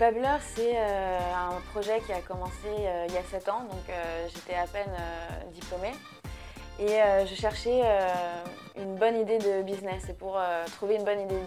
Babbler, 0.00 0.38
c'est 0.56 0.78
euh, 0.78 1.18
un 1.34 1.60
projet 1.72 2.00
qui 2.00 2.12
a 2.14 2.22
commencé 2.22 2.68
euh, 2.68 3.04
il 3.06 3.14
y 3.14 3.18
a 3.18 3.22
7 3.22 3.50
ans, 3.50 3.64
donc 3.70 3.82
euh, 3.90 4.26
j'étais 4.34 4.54
à 4.54 4.66
peine 4.66 4.90
diplômée. 5.52 5.92
Et 6.78 6.96
je 7.26 7.34
cherchais 7.34 7.82
une 8.78 8.94
bonne 8.94 9.20
idée 9.20 9.36
de 9.36 9.60
business. 9.60 10.08
Et 10.08 10.14
pour 10.14 10.40
trouver 10.76 10.94
une 10.94 11.04
bonne 11.04 11.20
idée 11.20 11.42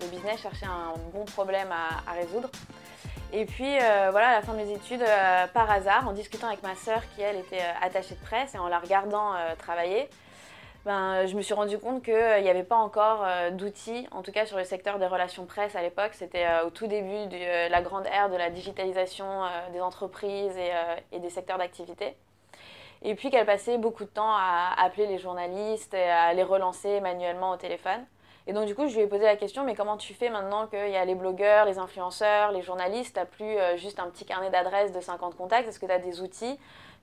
de, 0.00 0.06
business, 0.06 0.38
je 0.38 0.42
cherchais 0.44 0.64
un 0.64 0.94
bon 1.12 1.26
problème 1.26 1.68
à, 1.70 2.12
résoudre. 2.12 2.48
Et 3.34 3.44
puis 3.44 3.76
voilà, 4.10 4.28
à 4.28 4.32
la 4.36 4.40
fin 4.40 4.54
de 4.54 4.58
mes 4.62 4.72
études, 4.72 5.04
par 5.52 5.70
hasard, 5.70 6.08
en 6.08 6.12
discutant 6.12 6.46
avec 6.46 6.62
ma 6.62 6.74
sœur 6.74 7.02
qui 7.14 7.20
elle 7.20 7.36
était 7.36 7.60
attachée 7.82 8.14
de 8.14 8.24
presse 8.24 8.54
et 8.54 8.58
en 8.58 8.68
la 8.68 8.78
regardant 8.78 9.34
travailler, 9.58 10.08
ben, 10.88 11.26
je 11.26 11.36
me 11.36 11.42
suis 11.42 11.52
rendu 11.52 11.78
compte 11.78 12.02
qu'il 12.02 12.14
n'y 12.14 12.48
avait 12.48 12.64
pas 12.64 12.78
encore 12.78 13.22
euh, 13.22 13.50
d'outils, 13.50 14.08
en 14.10 14.22
tout 14.22 14.32
cas 14.32 14.46
sur 14.46 14.56
le 14.56 14.64
secteur 14.64 14.98
des 14.98 15.06
relations 15.06 15.44
presse 15.44 15.76
à 15.76 15.82
l'époque. 15.82 16.12
C'était 16.14 16.46
euh, 16.46 16.64
au 16.66 16.70
tout 16.70 16.86
début 16.86 17.26
de 17.26 17.36
euh, 17.36 17.68
la 17.68 17.82
grande 17.82 18.06
ère 18.06 18.30
de 18.30 18.36
la 18.36 18.48
digitalisation 18.48 19.26
euh, 19.26 19.48
des 19.74 19.82
entreprises 19.82 20.56
et, 20.56 20.70
euh, 20.72 21.18
des 21.18 21.28
secteurs 21.28 21.58
d'activité. 21.58 22.16
Et 23.02 23.14
puis 23.14 23.28
qu'elle 23.28 23.44
passait 23.44 23.76
beaucoup 23.76 24.04
de 24.04 24.08
temps 24.08 24.32
à 24.32 24.74
appeler 24.78 25.06
les 25.06 25.18
journalistes 25.18 25.92
et 25.92 26.08
à 26.08 26.32
les 26.32 26.42
relancer 26.42 27.02
manuellement 27.02 27.50
au 27.50 27.56
téléphone. 27.58 28.06
Et 28.48 28.54
donc 28.54 28.64
du 28.64 28.74
coup, 28.74 28.88
je 28.88 28.94
lui 28.94 29.02
ai 29.02 29.06
posé 29.06 29.24
la 29.24 29.36
question, 29.36 29.62
mais 29.62 29.74
comment 29.74 29.98
tu 29.98 30.14
fais 30.14 30.30
maintenant 30.30 30.66
qu'il 30.68 30.88
y 30.88 30.96
a 30.96 31.04
les 31.04 31.14
blogueurs, 31.14 31.66
les 31.66 31.78
influenceurs, 31.78 32.50
les 32.50 32.62
journalistes, 32.62 33.12
tu 33.12 33.20
n'as 33.20 33.26
plus 33.26 33.44
euh, 33.44 33.76
juste 33.76 34.00
un 34.00 34.08
petit 34.08 34.24
carnet 34.24 34.48
d'adresses 34.48 34.90
de 34.90 35.00
50 35.02 35.36
contacts, 35.36 35.68
est-ce 35.68 35.78
que 35.78 35.84
tu 35.84 35.92
as 35.92 35.98
des 35.98 36.22
outils 36.22 36.58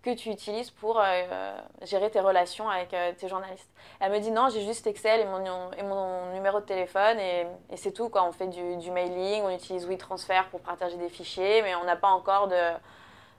que 0.06 0.14
tu 0.14 0.30
utilises 0.30 0.70
pour 0.70 1.00
euh, 1.00 1.58
gérer 1.82 2.12
tes 2.12 2.20
relations 2.20 2.70
avec 2.70 2.94
euh, 2.94 3.12
tes 3.18 3.28
journalistes 3.28 3.70
Elle 4.00 4.12
me 4.12 4.20
dit 4.20 4.30
non, 4.30 4.50
j'ai 4.50 4.62
juste 4.62 4.86
Excel 4.86 5.22
et 5.22 5.26
mon, 5.26 5.72
et 5.72 5.82
mon 5.82 6.32
numéro 6.32 6.60
de 6.60 6.66
téléphone 6.66 7.20
et, 7.20 7.48
et 7.72 7.78
c'est 7.78 7.92
tout. 7.92 8.10
Quoi. 8.10 8.24
On 8.24 8.32
fait 8.32 8.48
du, 8.48 8.78
du 8.78 8.92
mailing, 8.92 9.42
on 9.44 9.50
utilise 9.50 9.88
WeTransfer 9.88 10.44
pour 10.52 10.62
partager 10.62 10.98
des 10.98 11.10
fichiers, 11.10 11.64
mais 11.64 11.74
on 11.76 11.86
n'a 11.86 11.96
pas 11.96 12.10
encore 12.10 12.48
de 12.48 12.56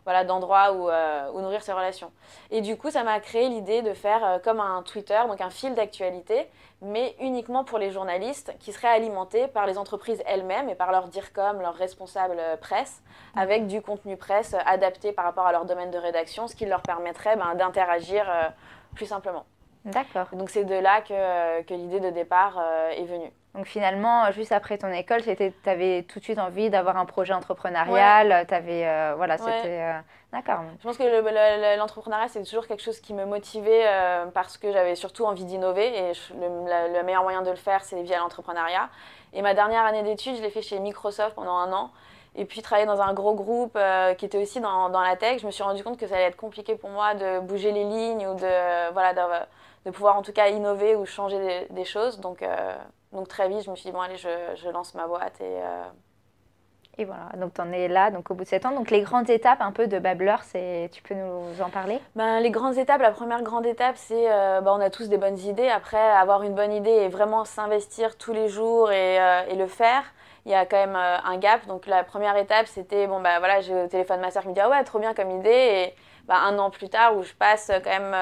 voilà, 0.07 0.23
d'endroits 0.23 0.73
où, 0.73 0.89
euh, 0.89 1.31
où, 1.33 1.41
nourrir 1.41 1.63
ses 1.63 1.73
relations. 1.73 2.13
Et 2.53 2.61
du 2.61 2.77
coup, 2.77 2.91
ça 2.91 3.03
m'a 3.03 3.19
créé 3.19 3.49
l'idée 3.49 3.83
de 3.83 3.93
faire 3.93 4.25
euh, 4.25 4.39
comme 4.39 4.61
un 4.61 4.83
Twitter, 4.83 5.21
donc 5.27 5.41
un 5.41 5.51
fil 5.51 5.75
d'actualité, 5.75 6.49
mais 6.81 7.17
uniquement 7.21 7.65
pour 7.65 7.79
les 7.79 7.91
journalistes, 7.91 8.55
qui 8.61 8.73
serait 8.73 8.87
alimenté 8.87 9.49
par 9.49 9.67
les 9.67 9.79
entreprises 9.79 10.23
elles-mêmes 10.25 10.69
et 10.69 10.77
par 10.77 10.93
leur 10.93 11.09
DIRCOM, 11.09 11.61
leurs 11.61 11.75
responsables 11.75 12.39
euh, 12.39 12.57
presse, 12.57 13.03
avec 13.35 13.67
du 13.67 13.83
contenu 13.83 14.17
presse 14.17 14.55
adapté 14.65 15.11
par 15.11 15.25
rapport 15.25 15.47
à 15.47 15.51
leur 15.51 15.65
domaine 15.65 15.91
de 15.91 15.99
rédaction, 15.99 16.47
ce 16.47 16.55
qui 16.55 16.67
leur 16.67 16.83
permettrait 16.83 17.37
ben, 17.37 17.57
d'interagir 17.57 18.31
euh, 18.31 18.45
plus 18.95 19.07
simplement. 19.07 19.45
D'accord. 19.85 20.29
Donc 20.33 20.51
c'est 20.51 20.65
de 20.65 20.75
là 20.75 21.01
que, 21.01 21.63
que 21.63 21.75
l'idée 21.75 22.01
de 22.01 22.11
départ 22.11 22.61
est 22.91 23.05
venue. 23.05 23.33
Donc 23.57 23.67
finalement, 23.67 24.31
juste 24.33 24.53
après 24.53 24.77
ton 24.77 24.93
école, 24.93 25.23
tu 25.23 25.31
avais 25.71 26.03
tout 26.03 26.19
de 26.19 26.25
suite 26.25 26.39
envie 26.39 26.69
d'avoir 26.69 26.99
un 26.99 27.07
projet 27.07 27.33
entrepreneurial. 27.33 28.29
Ouais. 28.29 28.55
Avais, 28.55 28.87
euh, 28.87 29.15
voilà, 29.17 29.37
ouais. 29.37 29.41
c'était. 29.41 29.81
Euh, 29.81 29.99
D'accord. 30.33 30.61
Je 30.79 30.83
pense 30.83 30.99
que 30.99 31.79
l'entrepreneuriat, 31.79 32.29
c'est 32.29 32.43
toujours 32.43 32.67
quelque 32.67 32.83
chose 32.83 33.01
qui 33.01 33.15
me 33.15 33.25
motivait 33.25 33.85
euh, 33.87 34.27
parce 34.27 34.59
que 34.59 34.71
j'avais 34.71 34.95
surtout 34.95 35.25
envie 35.25 35.45
d'innover 35.45 35.87
et 35.87 36.13
je, 36.13 36.35
le, 36.35 36.69
la, 36.69 36.89
le, 36.89 37.03
meilleur 37.05 37.23
moyen 37.23 37.41
de 37.41 37.49
le 37.49 37.57
faire, 37.57 37.83
c'est 37.83 38.03
via 38.03 38.19
l'entrepreneuriat. 38.19 38.91
Et 39.33 39.41
ma 39.41 39.55
dernière 39.55 39.85
année 39.87 40.03
d'études, 40.03 40.37
je 40.37 40.43
l'ai 40.43 40.51
fait 40.51 40.63
chez 40.63 40.79
Microsoft 40.79 41.35
pendant 41.35 41.57
un 41.57 41.73
an. 41.73 41.91
Et 42.35 42.45
puis 42.45 42.61
travailler 42.61 42.87
dans 42.87 43.01
un 43.01 43.15
gros 43.15 43.35
groupe 43.35 43.77
euh, 43.77 44.13
qui 44.13 44.27
était 44.27 44.37
aussi 44.37 44.61
dans, 44.61 44.91
dans, 44.91 45.01
la 45.01 45.17
tech, 45.17 45.41
je 45.41 45.47
me 45.47 45.51
suis 45.51 45.63
rendu 45.63 45.83
compte 45.83 45.99
que 45.99 46.07
ça 46.07 46.17
allait 46.17 46.25
être 46.25 46.37
compliqué 46.37 46.75
pour 46.75 46.91
moi 46.91 47.15
de 47.15 47.41
bouger 47.41 47.73
les 47.73 47.85
lignes 47.85 48.27
ou 48.27 48.35
de, 48.35 48.93
voilà, 48.93 49.15
de, 49.15 49.21
de 49.87 49.91
pouvoir 49.91 50.17
en 50.17 50.23
tout 50.23 50.33
cas 50.33 50.49
innover 50.49 50.97
ou 50.97 51.07
changer 51.07 51.39
des, 51.39 51.75
des 51.75 51.85
choses. 51.87 52.21
Donc, 52.21 52.43
euh, 52.43 52.77
donc 53.17 53.29
très 53.29 53.49
vite, 53.49 53.63
je 53.63 53.71
me 53.71 53.77
suis 53.77 53.87
dit, 53.87 53.93
bon 53.93 54.01
allez, 54.01 54.17
je, 54.17 54.29
je 54.55 54.69
lance 54.69 54.95
ma 54.95 55.07
boîte 55.07 55.41
et... 55.41 55.61
Euh... 55.63 55.85
Et 56.99 57.05
voilà, 57.05 57.29
donc 57.37 57.53
tu 57.53 57.61
en 57.61 57.71
es 57.73 57.89
là, 57.89 58.11
donc 58.11 58.31
au 58.31 58.35
bout 58.35 58.45
de 58.45 58.49
7 58.49 58.65
ans. 58.65 58.71
Donc 58.71 58.91
les 58.91 59.03
grandes 59.03 59.29
étapes 59.29 59.61
un 59.61 59.71
peu 59.71 59.87
de 59.87 59.99
Babbler, 59.99 60.37
tu 60.91 61.03
peux 61.03 61.15
nous 61.15 61.63
en 61.63 61.69
parler? 61.69 62.01
Ben, 62.15 62.41
Les 62.41 62.51
grandes 62.51 62.79
étapes, 62.79 63.03
la 63.03 63.11
première 63.11 63.43
grande 63.43 63.67
étape, 63.67 63.97
c'est 63.99 64.33
euh, 64.33 64.63
ben, 64.63 64.73
on 64.73 64.81
a 64.81 64.89
tous 64.89 65.11
des 65.11 65.19
bonnes 65.19 65.39
idées. 65.39 65.69
Après, 65.69 66.01
avoir 66.01 66.43
une 66.43 66.55
bonne 66.55 66.73
idée 66.73 66.89
et 66.89 67.09
vraiment 67.09 67.45
s'investir 67.45 68.17
tous 68.17 68.33
les 68.33 68.49
jours 68.49 68.93
et, 68.93 69.21
euh, 69.21 69.43
et, 69.51 69.57
le 69.57 69.67
faire, 69.67 70.05
il 70.47 70.53
y 70.53 70.55
a 70.55 70.65
quand 70.65 70.79
même 70.79 70.97
euh, 70.97 71.19
un 71.23 71.37
gap. 71.37 71.67
Donc 71.67 71.87
la 71.87 72.03
première 72.03 72.37
étape, 72.39 72.67
c'était, 72.67 73.07
bon 73.07 73.21
ben 73.21 73.41
voilà, 73.41 73.61
j'ai 73.61 73.75
au 73.75 73.89
téléphone 73.89 74.21
ma 74.21 74.31
soeur 74.31 74.45
qui 74.45 74.49
me 74.49 74.55
dit, 74.55 74.61
ah 74.61 74.71
ouais, 74.71 74.83
trop 74.85 74.99
bien 74.99 75.13
comme 75.13 75.31
idée. 75.31 75.51
Et 75.51 75.95
ben, 76.27 76.37
un 76.37 76.59
an 76.59 76.71
plus 76.71 76.89
tard, 76.89 77.15
où 77.15 77.23
je 77.23 77.35
passe 77.35 77.71
quand 77.85 77.91
même 77.91 78.17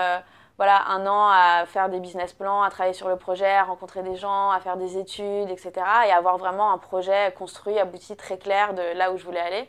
voilà, 0.56 0.86
un 0.88 1.06
an 1.06 1.28
à 1.28 1.64
faire 1.66 1.88
des 1.88 1.98
business 1.98 2.32
plans, 2.32 2.62
à 2.62 2.70
travailler 2.70 2.94
sur 2.94 3.08
le 3.08 3.16
projet, 3.16 3.50
à 3.50 3.64
rencontrer 3.64 4.02
des 4.02 4.14
gens, 4.14 4.50
à 4.50 4.60
faire 4.60 4.76
des 4.76 4.98
études, 4.98 5.50
etc. 5.50 5.72
Et 6.06 6.12
avoir 6.12 6.38
vraiment 6.38 6.72
un 6.72 6.78
projet 6.78 7.34
construit, 7.36 7.78
abouti, 7.78 8.16
très 8.16 8.38
clair 8.38 8.72
de 8.74 8.96
là 8.96 9.10
où 9.10 9.16
je 9.16 9.24
voulais 9.24 9.40
aller. 9.40 9.68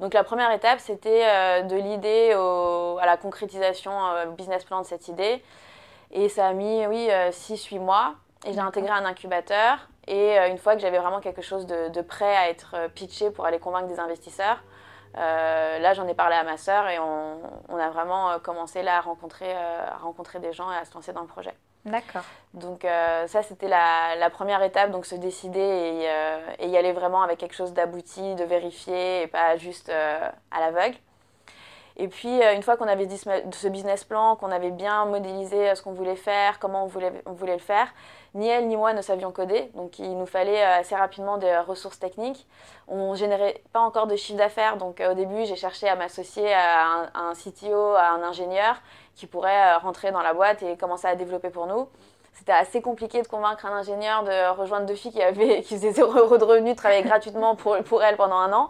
Donc 0.00 0.12
la 0.14 0.24
première 0.24 0.50
étape, 0.52 0.80
c'était 0.80 1.24
euh, 1.24 1.62
de 1.62 1.76
l'idée 1.76 2.32
à 2.32 3.06
la 3.06 3.16
concrétisation 3.16 3.92
euh, 3.92 4.26
business 4.26 4.64
plan 4.64 4.80
de 4.80 4.86
cette 4.86 5.08
idée. 5.08 5.42
Et 6.12 6.28
ça 6.28 6.48
a 6.48 6.52
mis, 6.52 6.86
oui, 6.86 7.08
6-8 7.08 7.76
euh, 7.76 7.80
mois. 7.80 8.14
Et 8.46 8.52
j'ai 8.52 8.60
intégré 8.60 8.90
un 8.90 9.04
incubateur. 9.04 9.88
Et 10.06 10.36
une 10.38 10.58
fois 10.58 10.76
que 10.76 10.80
j'avais 10.80 10.98
vraiment 10.98 11.18
quelque 11.18 11.42
chose 11.42 11.66
de, 11.66 11.88
de, 11.88 12.00
prêt 12.00 12.36
à 12.36 12.48
être 12.48 12.76
pitché 12.94 13.32
pour 13.32 13.44
aller 13.44 13.58
convaincre 13.58 13.88
des 13.88 13.98
investisseurs, 13.98 14.62
euh, 15.16 15.78
là, 15.78 15.94
j'en 15.94 16.06
ai 16.06 16.14
parlé 16.14 16.36
à 16.36 16.44
ma 16.44 16.56
sœur 16.56 16.88
et 16.88 16.98
on, 16.98 17.40
on, 17.68 17.76
a 17.76 17.88
vraiment 17.90 18.30
euh, 18.30 18.38
commencé 18.38 18.82
là 18.82 18.98
à 18.98 19.00
rencontrer, 19.00 19.50
euh, 19.50 19.86
à 19.90 19.96
rencontrer 19.96 20.40
des 20.40 20.52
gens 20.52 20.70
et 20.70 20.76
à 20.76 20.84
se 20.84 20.92
lancer 20.94 21.12
dans 21.12 21.22
le 21.22 21.26
projet. 21.26 21.54
D'accord. 21.84 22.24
Donc 22.52 22.84
euh, 22.84 23.26
ça, 23.26 23.42
c'était 23.42 23.68
la, 23.68 24.16
la, 24.16 24.28
première 24.28 24.62
étape, 24.62 24.90
donc 24.90 25.06
se 25.06 25.14
décider 25.14 25.60
et, 25.60 26.64
et, 26.64 26.68
y 26.68 26.76
aller 26.76 26.92
vraiment 26.92 27.22
avec 27.22 27.38
quelque 27.38 27.54
chose 27.54 27.72
d'abouti, 27.72 28.34
de 28.34 28.44
vérifié 28.44 29.22
et 29.22 29.26
pas 29.28 29.56
juste 29.56 29.88
à 29.90 30.60
l'aveugle. 30.60 30.96
Et 31.98 32.08
puis, 32.08 32.42
une 32.42 32.62
fois 32.62 32.76
qu'on 32.76 32.88
avait 32.88 33.08
ce 33.08 33.68
business 33.68 34.04
plan, 34.04 34.36
qu'on 34.36 34.50
avait 34.50 34.70
bien 34.70 35.06
modélisé 35.06 35.74
ce 35.74 35.82
qu'on 35.82 35.92
voulait 35.92 36.16
faire, 36.16 36.58
comment 36.58 36.84
on 36.84 36.86
voulait, 36.86 37.10
le 37.54 37.58
faire, 37.58 37.88
ni 38.34 38.48
elle 38.48 38.66
ni 38.66 38.76
moi 38.76 38.92
ne 38.92 39.00
savions 39.00 39.32
coder, 39.32 39.70
donc 39.74 39.98
il 39.98 40.18
nous 40.18 40.26
fallait 40.26 40.62
assez 40.62 40.94
rapidement 40.94 41.38
des 41.38 41.56
ressources 41.56 41.98
techniques. 41.98 42.46
On 42.86 43.12
ne 43.12 43.16
générait 43.16 43.62
pas 43.72 43.80
encore 43.80 44.06
de 44.06 44.14
chiffre 44.14 44.36
d'affaires, 44.36 44.76
donc 44.76 45.02
au 45.08 45.14
début 45.14 45.46
j'ai 45.46 45.56
cherché 45.56 45.88
à 45.88 45.96
m'associer 45.96 46.52
à, 46.52 47.08
un 47.14 47.32
CTO, 47.32 47.94
à 47.94 48.10
un 48.10 48.22
ingénieur 48.22 48.76
qui 49.14 49.26
pourrait 49.26 49.76
rentrer 49.76 50.12
dans 50.12 50.22
la 50.22 50.34
boîte 50.34 50.62
et 50.62 50.76
commencer 50.76 51.06
à 51.06 51.14
développer 51.14 51.48
pour 51.48 51.66
nous. 51.66 51.88
C'était 52.34 52.52
assez 52.52 52.82
compliqué 52.82 53.22
de 53.22 53.28
convaincre 53.28 53.64
un 53.64 53.72
ingénieur 53.72 54.22
de 54.22 54.58
rejoindre 54.58 54.84
deux 54.84 54.94
filles 54.94 55.12
qui, 55.12 55.22
avaient, 55.22 55.62
qui 55.66 55.74
faisaient 55.76 55.92
0 55.92 56.12
euros 56.18 56.36
de 56.36 56.44
revenus, 56.44 56.76
travailler 56.76 57.02
gratuitement 57.02 57.56
pour, 57.56 57.78
pour 57.84 58.02
elle 58.02 58.16
pendant 58.16 58.36
un 58.36 58.52
an. 58.52 58.68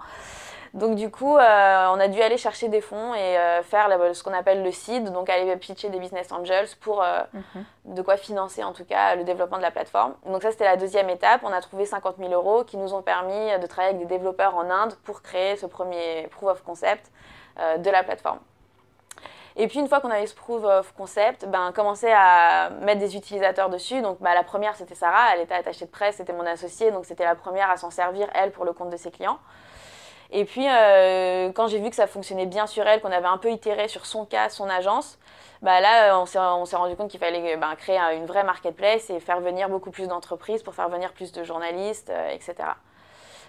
Donc 0.76 0.94
du 0.94 1.10
coup, 1.10 1.38
euh, 1.38 1.86
on 1.90 1.98
a 1.98 2.06
dû 2.06 2.20
aller 2.20 2.36
chercher 2.36 2.68
des 2.68 2.82
fonds 2.82 3.14
et 3.14 3.38
euh, 3.38 3.62
faire 3.62 3.88
la, 3.88 4.12
ce 4.12 4.22
qu'on 4.22 4.34
appelle 4.34 4.62
le 4.62 4.70
seed, 4.70 5.10
donc 5.10 5.30
aller 5.30 5.56
pitcher 5.56 5.88
des 5.88 5.98
business 5.98 6.30
angels 6.30 6.68
pour 6.82 7.02
euh, 7.02 7.22
mm 7.32 7.40
-hmm. 7.40 7.94
de 7.94 8.02
quoi 8.02 8.18
financer 8.18 8.62
en 8.62 8.74
tout 8.74 8.84
cas 8.84 9.14
le 9.14 9.24
développement 9.24 9.56
de 9.56 9.62
la 9.62 9.70
plateforme. 9.70 10.12
Donc 10.26 10.42
ça, 10.42 10.50
c'était 10.50 10.70
la 10.74 10.76
deuxième 10.76 11.08
étape. 11.08 11.40
On 11.44 11.52
a 11.52 11.62
trouvé 11.62 11.86
50 11.86 12.16
000 12.18 12.30
euros 12.30 12.62
qui 12.64 12.76
nous 12.76 12.92
ont 12.92 13.02
permis 13.02 13.58
de 13.62 13.66
travailler 13.66 13.94
avec 13.94 14.06
des 14.06 14.14
développeurs 14.16 14.54
en 14.54 14.68
Inde 14.80 14.94
pour 15.06 15.22
créer 15.22 15.56
ce 15.56 15.66
premier 15.66 16.28
proof 16.34 16.50
of 16.50 16.62
concept 16.62 17.10
de 17.84 17.90
la 17.90 18.02
plateforme. 18.02 18.40
Et 19.58 19.66
puis 19.68 19.78
une 19.82 19.88
fois 19.88 20.00
qu'on 20.00 20.10
avait 20.10 20.26
ce 20.26 20.34
proof 20.34 20.62
of 20.64 20.92
concept, 20.92 21.40
ben, 21.54 21.72
commencer 21.72 22.12
à 22.12 22.68
mettre 22.86 23.00
des 23.06 23.16
utilisateurs 23.16 23.70
dessus. 23.70 24.02
Donc 24.02 24.16
bah, 24.20 24.34
la 24.34 24.44
première, 24.44 24.74
c'était 24.76 24.98
Sarah, 25.02 25.26
elle 25.32 25.40
était 25.40 25.58
attachée 25.62 25.86
de 25.86 25.94
presse, 25.98 26.16
c'était 26.16 26.34
mon 26.40 26.46
associée, 26.46 26.90
donc 26.90 27.06
c'était 27.06 27.28
la 27.32 27.34
première 27.44 27.70
à 27.70 27.76
s'en 27.78 27.90
servir, 27.90 28.26
elle, 28.34 28.50
pour 28.56 28.66
le 28.66 28.74
compte 28.74 28.90
de 28.90 28.98
ses 28.98 29.10
clients. 29.10 29.38
Et 30.30 30.44
puis, 30.44 30.66
euh, 30.68 31.50
quand 31.52 31.68
j'ai 31.68 31.78
vu 31.78 31.90
que 31.90 31.96
ça 31.96 32.06
fonctionnait 32.06 32.46
bien 32.46 32.66
sur 32.66 32.86
elle, 32.86 33.00
qu'on 33.00 33.12
avait 33.12 33.26
un 33.26 33.38
peu 33.38 33.50
itéré 33.50 33.88
sur 33.88 34.06
son 34.06 34.24
cas, 34.24 34.48
son 34.48 34.68
agence, 34.68 35.18
bah 35.62 35.80
là, 35.80 36.18
on 36.20 36.26
s'est 36.26 36.76
rendu 36.76 36.96
compte 36.96 37.10
qu'il 37.10 37.20
fallait 37.20 37.56
bah, 37.56 37.74
créer 37.76 37.98
une 38.16 38.26
vraie 38.26 38.44
marketplace 38.44 39.08
et 39.10 39.20
faire 39.20 39.40
venir 39.40 39.68
beaucoup 39.68 39.90
plus 39.90 40.08
d'entreprises 40.08 40.62
pour 40.62 40.74
faire 40.74 40.88
venir 40.88 41.12
plus 41.12 41.32
de 41.32 41.44
journalistes, 41.44 42.10
euh, 42.10 42.30
etc. 42.30 42.54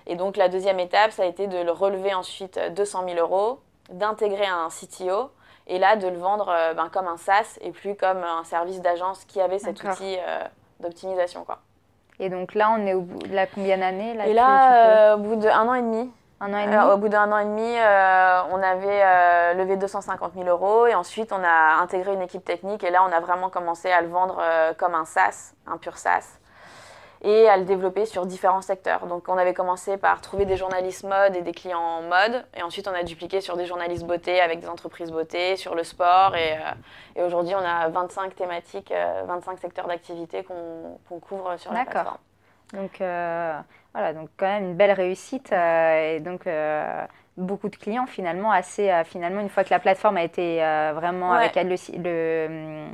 Et 0.06 0.16
donc 0.16 0.38
la 0.38 0.48
deuxième 0.48 0.80
étape, 0.80 1.12
ça 1.12 1.24
a 1.24 1.26
été 1.26 1.48
de 1.48 1.58
le 1.58 1.72
relever 1.72 2.14
ensuite 2.14 2.60
200 2.76 3.04
000 3.10 3.20
euros, 3.20 3.60
d'intégrer 3.90 4.46
un 4.46 4.70
CTO 4.70 5.32
et 5.68 5.80
là 5.80 5.98
de 5.98 6.08
le 6.08 6.18
vendre 6.18 6.46
ben, 6.78 6.88
comme 6.88 7.08
un 7.08 7.18
SaaS 7.18 7.58
et 7.60 7.72
plus 7.72 7.94
comme 7.96 8.24
un 8.24 8.46
service 8.46 8.80
d'agence 8.80 9.26
qui 9.26 9.42
avait 9.42 9.60
cet 9.60 9.84
outil 9.84 10.18
d'optimisation. 10.80 11.46
Et 12.22 12.30
donc 12.30 12.56
là, 12.56 12.74
on 12.78 12.86
est 12.88 12.94
au 12.94 13.02
bout 13.02 13.20
de 13.28 13.36
la 13.36 13.48
combien 13.48 13.78
d'années 13.78 14.16
Et 14.28 14.34
là, 14.34 15.16
au 15.16 15.20
bout 15.20 15.36
d'un 15.36 15.68
an 15.68 15.74
et 15.74 15.82
demi, 15.82 16.10
un 16.40 16.54
an 16.54 16.58
et 16.58 16.66
demi. 16.66 16.94
au 16.94 16.98
bout 16.98 17.10
d'un 17.10 17.32
an 17.32 17.40
et 17.40 17.46
demi, 17.46 17.78
euh, 17.78 18.42
on 18.52 18.62
avait 18.62 19.02
euh, 19.04 19.54
levé 19.56 19.76
250 19.76 20.34
000 20.36 20.48
euros 20.48 20.86
et 20.86 20.94
ensuite 20.94 21.32
on 21.32 21.44
a 21.44 21.82
intégré 21.82 22.14
une 22.14 22.22
équipe 22.22 22.46
technique 22.46 22.84
et 22.84 22.92
là 22.92 23.04
on 23.08 23.12
a 23.12 23.20
vraiment 23.20 23.50
commencé 23.50 23.90
à 23.90 24.02
le 24.02 24.08
vendre 24.08 24.40
euh, 24.42 24.74
comme 24.74 24.94
un 24.94 25.06
SaaS, 25.06 25.54
un 25.66 25.78
pur 25.78 25.98
SaaS 25.98 26.40
et 27.24 27.50
à 27.50 27.58
le 27.58 27.66
développer 27.66 28.06
sur 28.06 28.28
différents 28.28 28.62
secteurs. 28.62 29.08
Donc 29.08 29.28
on 29.28 29.38
avait 29.38 29.56
commencé 29.56 29.98
par 29.98 30.22
trouver 30.22 30.46
des 30.46 30.56
journalistes 30.56 31.04
mode 31.04 31.36
et 31.36 31.42
des 31.42 31.54
clients 31.54 32.04
mode 32.04 32.46
et 32.56 32.62
ensuite 32.62 32.88
on 32.88 32.94
a 32.94 33.02
dupliqué 33.02 33.42
sur 33.42 33.58
des 33.58 33.66
journalistes 33.66 34.06
beauté 34.06 34.40
avec 34.40 34.60
des 34.60 34.70
entreprises 34.70 35.12
beauté, 35.12 35.56
sur 35.56 35.74
le 35.74 35.84
sport 35.84 36.36
et, 36.36 36.56
et 37.16 37.24
aujourd'hui 37.24 37.56
on 37.56 37.66
a 37.66 37.90
25 37.90 38.36
thématiques, 38.36 38.94
25 39.26 39.58
secteurs 39.58 39.88
d'activité 39.88 40.44
qu'on 40.44 41.20
couvre 41.20 41.58
sur 41.58 41.74
la 41.74 41.86
plateforme. 41.86 42.18
Donc 42.74 43.02
voilà, 43.98 44.14
donc 44.14 44.30
quand 44.38 44.46
même 44.46 44.64
une 44.64 44.76
belle 44.76 44.92
réussite 44.92 45.52
euh, 45.52 46.18
et 46.18 46.20
donc 46.20 46.46
euh, 46.46 47.04
beaucoup 47.36 47.68
de 47.68 47.76
clients 47.76 48.06
finalement 48.06 48.52
assez 48.52 48.92
euh, 48.92 49.04
finalement 49.04 49.42
une 49.42 49.50
fois 49.50 49.64
que 49.64 49.72
la 49.72 49.80
plateforme 49.80 50.18
a 50.18 50.24
été 50.24 50.58
vraiment 50.94 51.34
avec 51.34 51.56
le, 51.56 51.76
le 52.04 52.88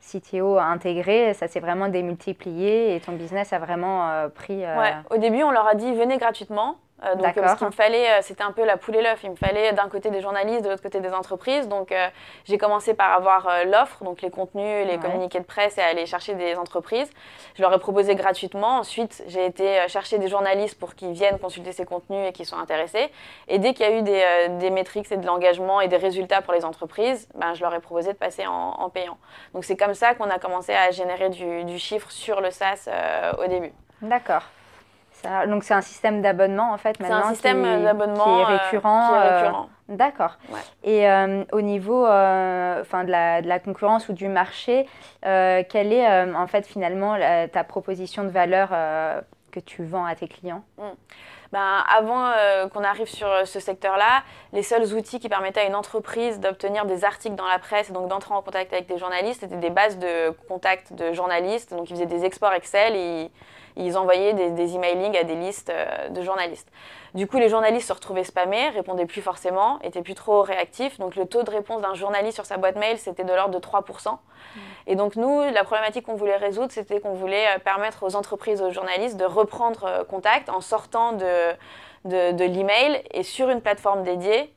CTO 0.00 0.56
intégré, 0.58 1.34
ça 1.34 1.48
s'est 1.48 1.58
vraiment 1.58 1.88
démultiplié 1.88 2.94
et 2.94 3.00
ton 3.00 3.12
business 3.12 3.52
a 3.52 3.58
vraiment 3.58 4.28
pris. 4.32 4.58
Ouais. 4.58 4.94
Au 5.10 5.16
début, 5.16 5.42
on 5.42 5.50
leur 5.50 5.66
a 5.66 5.74
dit 5.74 5.92
venez 5.94 6.16
gratuitement. 6.16 6.76
Euh, 7.04 7.14
donc, 7.14 7.34
ce 7.34 7.56
qu'il 7.56 7.66
me 7.66 7.72
fallait, 7.72 8.10
euh, 8.10 8.18
c'était 8.22 8.42
un 8.42 8.52
peu 8.52 8.64
la 8.64 8.78
poule 8.78 8.96
et 8.96 9.02
l'œuf. 9.02 9.20
Il 9.22 9.30
me 9.30 9.36
fallait 9.36 9.72
d'un 9.72 9.88
côté 9.88 10.10
des 10.10 10.22
journalistes, 10.22 10.64
de 10.64 10.70
l'autre 10.70 10.82
côté 10.82 11.00
des 11.00 11.12
entreprises. 11.12 11.68
Donc, 11.68 11.92
euh, 11.92 12.08
j'ai 12.44 12.56
commencé 12.56 12.94
par 12.94 13.12
avoir 13.12 13.48
l'offre, 13.66 14.02
donc 14.02 14.22
les 14.22 14.30
contenus, 14.30 14.86
les 14.86 14.98
communiqués 14.98 15.40
de 15.40 15.44
presse 15.44 15.76
et 15.76 15.82
aller 15.82 16.06
chercher 16.06 16.34
des 16.34 16.56
entreprises. 16.56 17.10
Je 17.54 17.62
leur 17.62 17.72
ai 17.74 17.78
proposé 17.78 18.14
gratuitement. 18.14 18.78
Ensuite, 18.78 19.22
j'ai 19.26 19.44
été 19.44 19.86
chercher 19.88 20.18
des 20.18 20.28
journalistes 20.28 20.78
pour 20.78 20.94
qu'ils 20.94 21.12
viennent 21.12 21.38
consulter 21.38 21.72
ces 21.72 21.84
contenus 21.84 22.28
et 22.28 22.32
qu'ils 22.32 22.46
soient 22.46 22.58
intéressés. 22.58 23.10
Et 23.48 23.58
dès 23.58 23.74
qu'il 23.74 23.86
y 23.86 23.88
a 23.88 23.98
eu 23.98 24.02
des, 24.02 24.24
des 24.58 24.70
métriques 24.70 25.10
et 25.12 25.16
de 25.16 25.26
l'engagement 25.26 25.80
et 25.80 25.88
des 25.88 25.96
résultats 25.96 26.40
pour 26.40 26.54
les 26.54 26.64
entreprises, 26.64 27.28
ben, 27.34 27.54
je 27.54 27.60
leur 27.60 27.74
ai 27.74 27.80
proposé 27.80 28.12
de 28.12 28.18
passer 28.18 28.46
en, 28.46 28.88
payant. 28.88 29.18
Donc, 29.52 29.64
c'est 29.64 29.76
comme 29.76 29.94
ça 29.94 30.14
qu'on 30.14 30.30
a 30.30 30.38
commencé 30.38 30.72
à 30.72 30.90
générer 30.90 31.28
du, 31.28 31.64
du 31.64 31.78
chiffre 31.78 32.10
sur 32.10 32.40
le 32.40 32.50
SaaS 32.50 32.88
au 33.38 33.46
début. 33.48 33.72
D'accord 34.00 34.42
donc 35.48 35.64
c'est 35.64 35.74
un 35.74 35.82
système 35.82 36.22
d'abonnement 36.22 36.72
en 36.72 36.78
fait 36.78 36.98
maintenant. 37.00 37.22
C'est 37.22 37.28
un 37.28 37.32
système 37.32 37.82
d'abonnement 37.82 38.24
qui 38.24 38.30
est 38.30 38.44
euh, 38.44 38.58
récurrent. 38.58 39.14
Euh, 39.14 39.50
d'accord. 39.88 40.38
Et 40.84 41.08
euh, 41.08 41.44
au 41.52 41.60
niveau 41.60 42.04
enfin 42.04 43.04
de, 43.04 43.10
la, 43.10 43.42
de, 43.42 43.48
la, 43.48 43.58
concurrence 43.58 44.08
ou 44.08 44.12
du 44.12 44.28
marché, 44.28 44.86
quelle 45.22 45.92
est 45.92 46.34
en 46.34 46.46
fait 46.46 46.66
finalement 46.66 47.16
ta 47.52 47.64
proposition 47.64 48.24
de 48.24 48.30
valeur 48.30 48.70
que 49.52 49.60
tu 49.60 49.84
vends 49.84 50.04
à 50.04 50.14
tes 50.14 50.28
clients? 50.28 50.62
Hmm. 50.76 50.90
ben, 51.52 51.84
avant 51.96 52.30
qu'on 52.72 52.84
arrive 52.84 53.08
sur 53.08 53.28
ce 53.44 53.60
secteur-là, 53.60 54.22
les 54.52 54.62
seuls 54.62 54.92
outils 54.94 55.18
qui 55.18 55.28
permettaient 55.28 55.60
à 55.60 55.66
une 55.66 55.74
entreprise 55.74 56.40
d'obtenir 56.40 56.84
des 56.84 57.04
articles 57.04 57.36
dans 57.36 57.48
la 57.48 57.58
presse 57.58 57.90
et 57.90 57.92
donc 57.92 58.08
d'entrer 58.08 58.34
en 58.34 58.42
contact 58.42 58.72
avec 58.72 58.86
des 58.86 58.98
journalistes, 58.98 59.40
c'était 59.40 59.56
des 59.56 59.70
bases 59.70 59.98
de 59.98 60.30
contact 60.48 60.92
de 60.92 61.12
journalistes. 61.12 61.74
Donc 61.74 61.90
ils 61.90 61.94
faisaient 61.94 62.06
des 62.06 62.24
exports 62.24 62.52
Excel 62.52 62.94
et 62.94 63.22
ils 63.22 63.30
envoyaient 63.96 64.32
des, 64.32 64.50
des 64.50 64.74
emailing 64.74 65.16
à 65.16 65.24
des 65.24 65.34
listes 65.34 65.70
euh, 65.70 66.08
de 66.08 66.22
journalistes. 66.22 66.68
Du 67.14 67.26
coup, 67.26 67.38
les 67.38 67.48
journalistes 67.48 67.88
se 67.88 67.92
retrouvaient 67.92 68.24
spammés, 68.24 68.68
répondaient 68.70 69.06
plus 69.06 69.22
forcément, 69.22 69.78
étaient 69.82 70.02
plus 70.02 70.14
trop 70.14 70.42
réactifs. 70.42 70.98
Donc, 70.98 71.16
le 71.16 71.26
taux 71.26 71.42
de 71.42 71.50
réponse 71.50 71.82
d'un 71.82 71.94
journaliste 71.94 72.34
sur 72.34 72.46
sa 72.46 72.56
boîte 72.56 72.76
mail, 72.76 72.98
c'était 72.98 73.24
de 73.24 73.32
l'ordre 73.32 73.54
de 73.54 73.64
3%. 73.64 74.12
Mmh. 74.12 74.60
Et 74.86 74.96
donc, 74.96 75.16
nous, 75.16 75.42
la 75.42 75.64
problématique 75.64 76.06
qu'on 76.06 76.14
voulait 76.14 76.36
résoudre, 76.36 76.72
c'était 76.72 77.00
qu'on 77.00 77.14
voulait 77.14 77.46
euh, 77.48 77.58
permettre 77.58 78.02
aux 78.02 78.16
entreprises, 78.16 78.62
aux 78.62 78.70
journalistes 78.70 79.16
de 79.16 79.24
reprendre 79.24 79.84
euh, 79.84 80.04
contact 80.04 80.48
en 80.48 80.60
sortant 80.60 81.12
de, 81.12 81.52
de, 82.04 82.32
de 82.32 82.44
l'email 82.44 83.02
et 83.12 83.22
sur 83.22 83.50
une 83.50 83.60
plateforme 83.60 84.02
dédiée, 84.02 84.52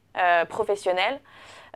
professionnelle. 0.50 1.22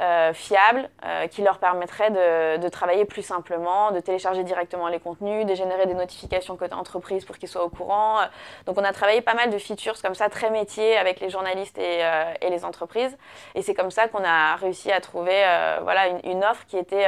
Euh, 0.02 0.34
fiable 0.34 0.90
euh, 1.06 1.28
qui 1.28 1.44
leur 1.44 1.60
permettrait 1.60 2.10
de, 2.10 2.70
travailler 2.70 3.06
plus 3.06 3.22
simplement, 3.22 3.92
de 3.92 4.00
télécharger 4.00 4.44
directement 4.44 4.88
les 4.88 5.00
contenus, 5.00 5.46
de 5.46 5.54
générer 5.54 5.86
des 5.86 5.94
notifications 5.94 6.58
côté 6.58 6.74
entreprise 6.74 7.26
pour 7.26 7.38
qu'ils 7.38 7.48
soient 7.48 7.64
au 7.64 7.70
courant. 7.70 8.22
Donc 8.66 8.80
on 8.80 8.84
a 8.84 8.92
travaillé 8.92 9.22
pas 9.22 9.36
mal 9.36 9.52
de 9.52 9.58
features 9.60 10.02
comme 10.02 10.16
ça, 10.16 10.30
très 10.30 10.50
métier 10.50 10.98
avec 10.98 11.20
les 11.20 11.30
journalistes 11.30 11.78
et, 11.78 12.04
euh, 12.04 12.24
les 12.42 12.66
entreprises. 12.66 13.16
Et 13.54 13.62
c'est 13.62 13.76
comme 13.76 13.92
ça 13.92 14.08
qu'on 14.08 14.24
a 14.24 14.56
réussi 14.56 14.92
à 14.92 15.00
trouver 15.00 15.44
voilà, 15.84 16.08
une, 16.24 16.44
offre 16.44 16.66
qui 16.66 16.78
était 16.78 17.06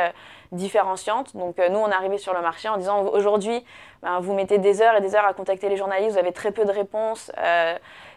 différenciante. 0.52 1.36
Donc 1.36 1.58
nous, 1.58 1.80
on 1.80 1.90
est 1.90 1.94
arrivé 1.94 2.18
sur 2.18 2.34
le 2.34 2.42
marché 2.42 2.70
en 2.70 2.78
disant 2.78 3.04
aujourd'hui, 3.06 3.64
ben, 4.02 4.20
vous 4.20 4.34
mettez 4.34 4.58
des 4.58 4.82
heures 4.82 4.96
et 4.96 5.02
des 5.02 5.16
heures 5.16 5.26
à 5.26 5.34
contacter 5.34 5.70
les 5.70 5.78
journalistes, 5.78 6.14
vous 6.14 6.20
avez 6.20 6.32
très 6.32 6.52
peu 6.52 6.66
de 6.66 6.72
réponses. 6.72 7.32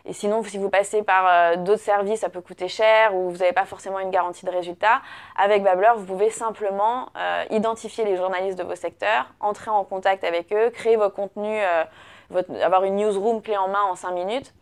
Et 0.09 0.15
sinon, 0.15 0.43
si 0.43 0.57
vous 0.57 0.71
passez 0.71 1.03
par 1.03 1.27
euh, 1.27 1.57
d'autres 1.57 1.83
services, 1.83 2.21
ça 2.21 2.31
peut 2.31 2.41
coûter 2.41 2.67
cher 2.67 3.15
ou 3.15 3.31
vous 3.31 3.37
n'avez 3.37 3.53
pas 3.53 3.67
forcément 3.67 3.99
une 3.99 4.11
garantie 4.11 4.47
de 4.47 4.51
résultat. 4.51 5.03
Avec 5.37 5.63
Babbler, 5.63 5.91
vous 5.97 6.07
pouvez 6.07 6.31
simplement 6.31 7.11
euh, 7.15 7.45
identifier 7.51 8.05
les 8.07 8.17
journalistes 8.17 8.59
de 8.59 8.65
vos 8.65 8.75
secteurs, 8.75 9.27
entrer 9.39 9.71
en 9.71 9.85
contact 9.85 10.25
avec 10.25 10.51
eux, 10.51 10.71
créer 10.71 10.97
vos 10.97 11.11
contenus, 11.11 11.63
euh, 11.63 12.43
avoir 12.63 12.85
une 12.85 12.97
newsroom 12.97 13.43
clé 13.43 13.59
en 13.59 13.69
main 13.69 13.83
en 13.83 13.97
5 13.97 14.13
minutes. 14.13 14.55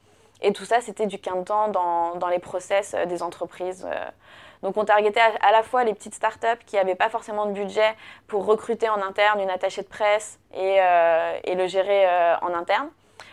Et 0.42 0.52
tout 0.52 0.64
ça, 0.64 0.80
c'était 0.80 1.06
du 1.06 1.20
temps 1.20 1.68
dans, 1.68 2.16
dans, 2.16 2.28
les 2.28 2.40
process 2.40 2.94
des 3.06 3.22
entreprises. 3.22 3.86
Donc 4.62 4.76
on 4.76 4.84
targetait 4.84 5.20
à, 5.20 5.52
la 5.52 5.62
fois 5.62 5.84
les 5.84 5.94
petites 5.94 6.14
startups 6.14 6.64
qui 6.66 6.76
n'avaient 6.76 6.94
pas 6.94 7.08
forcément 7.08 7.46
de 7.46 7.52
budget 7.52 7.94
pour 8.26 8.46
recruter 8.46 8.88
en 8.88 9.02
interne 9.02 9.40
une 9.40 9.50
attachée 9.50 9.82
de 9.82 9.88
presse 9.88 10.38
et, 10.54 10.78
et 11.44 11.54
le 11.54 11.66
gérer 11.66 12.06
en 12.42 12.54
interne. 12.54 12.88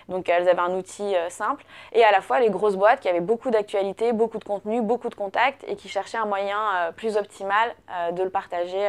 Donc 0.09 0.29
elles 0.29 0.47
avaient 0.49 0.59
un 0.59 0.75
outil 0.75 1.15
euh, 1.15 1.29
simple. 1.29 1.63
Et 1.91 2.03
à 2.03 2.11
la 2.11 2.21
fois 2.21 2.39
les 2.39 2.49
grosses 2.49 2.75
boîtes 2.75 2.99
qui 2.99 3.09
avaient 3.09 3.21
beaucoup 3.21 3.51
d'actualités, 3.51 4.13
beaucoup 4.13 4.39
de 4.39 4.43
contenu, 4.43 4.81
beaucoup 4.81 5.09
de 5.09 5.15
contacts 5.15 5.63
et 5.67 5.75
qui 5.75 5.89
cherchaient 5.89 6.17
un 6.17 6.25
moyen 6.25 6.59
euh, 6.75 6.91
plus 6.91 7.17
optimal 7.17 7.73
euh, 7.89 8.11
de 8.11 8.23
le 8.23 8.29
partager 8.29 8.87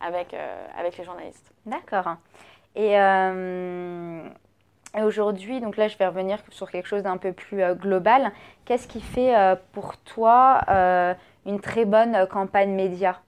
avec 0.00 0.32
les 0.98 1.04
journalistes. 1.04 1.50
D'accord. 1.66 2.16
Et, 2.76 2.96
aujourd'hui, 5.02 5.60
donc 5.60 5.76
là 5.76 5.88
je 5.88 5.96
vais 5.96 6.06
revenir 6.06 6.38
sur 6.50 6.70
quelque 6.70 6.86
chose 6.86 7.02
d'un 7.02 7.16
peu 7.16 7.32
plus 7.32 7.62
global. 7.74 8.32
Qu'est-ce 8.64 8.88
qui 8.88 9.00
fait 9.00 9.34
pour 9.72 9.96
toi 9.98 10.60
une 11.48 11.60
très 11.60 11.84
bonne 11.84 12.26
campagne 12.28 12.70
média 12.70 13.20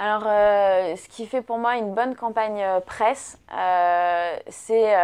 alors, 0.00 0.22
euh, 0.26 0.94
ce 0.94 1.08
qui 1.08 1.26
fait 1.26 1.42
pour 1.42 1.58
moi 1.58 1.76
une 1.76 1.92
bonne 1.92 2.14
campagne 2.14 2.62
euh, 2.62 2.78
presse, 2.78 3.36
euh, 3.52 4.36
c'est 4.46 4.94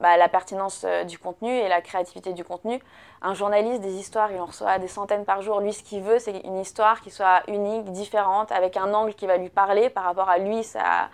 bah, 0.00 0.16
la 0.16 0.28
pertinence 0.28 0.86
du 1.08 1.18
contenu 1.18 1.50
et 1.50 1.66
la 1.66 1.80
créativité 1.80 2.32
du 2.32 2.44
contenu. 2.44 2.80
Un 3.20 3.34
journaliste, 3.34 3.80
des 3.80 3.94
histoires, 3.94 4.30
il 4.30 4.40
en 4.40 4.46
reçoit 4.46 4.78
des 4.78 4.86
centaines 4.86 5.24
par 5.24 5.42
jour. 5.42 5.58
Lui, 5.58 5.72
ce 5.72 5.82
qu'il 5.82 6.02
veut, 6.02 6.20
c'est 6.20 6.38
une 6.44 6.60
histoire 6.60 7.00
qui 7.00 7.10
soit 7.10 7.42
unique, 7.48 7.90
différente, 7.90 8.52
avec 8.52 8.76
un 8.76 8.94
angle 8.94 9.12
qui 9.14 9.26
va 9.26 9.38
lui 9.38 9.48
parler 9.48 9.90
par 9.90 10.04
rapport 10.04 10.28
à 10.28 10.38
lui, 10.38 10.62
sa, 10.62 11.10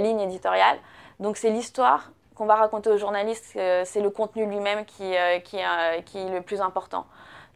ligne 0.00 0.18
éditoriale. 0.18 0.78
Donc, 1.20 1.36
c'est 1.36 1.50
l'histoire 1.50 2.10
qu'on 2.34 2.46
va 2.46 2.56
raconter 2.56 2.90
aux 2.90 2.98
journalistes, 2.98 3.52
c'est 3.52 4.00
le 4.00 4.10
contenu 4.10 4.46
lui-même 4.46 4.84
qui 4.84 5.12
est 5.12 5.44
le 6.14 6.40
plus 6.40 6.60
important. 6.60 7.06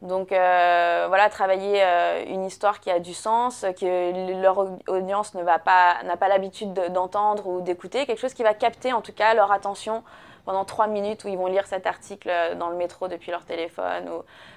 Donc 0.02 0.30
euh, 0.30 1.06
voilà, 1.08 1.28
travailler 1.28 1.82
euh, 1.82 2.24
une 2.26 2.44
histoire 2.44 2.80
qui 2.80 2.90
a 2.90 3.00
du 3.00 3.14
sens, 3.14 3.64
que 3.80 4.40
leur 4.40 4.66
audience 4.86 5.34
ne 5.34 5.42
va 5.42 5.58
pas, 5.58 5.96
n'a 6.04 6.16
pas 6.16 6.28
l'habitude 6.28 6.72
d'entendre 6.72 7.46
ou 7.48 7.60
d'écouter, 7.60 8.06
quelque 8.06 8.20
chose 8.20 8.34
qui 8.34 8.44
va 8.44 8.54
capter 8.54 8.92
en 8.92 9.00
tout 9.00 9.12
cas 9.12 9.34
leur 9.34 9.50
attention 9.50 10.04
pendant 10.44 10.64
trois 10.64 10.86
minutes 10.86 11.24
où 11.24 11.28
ils 11.28 11.36
vont 11.36 11.48
lire 11.48 11.66
cet 11.66 11.86
article 11.86 12.30
dans 12.58 12.70
le 12.70 12.76
métro 12.76 13.08
depuis 13.08 13.30
leur 13.30 13.44
téléphone. 13.44 14.08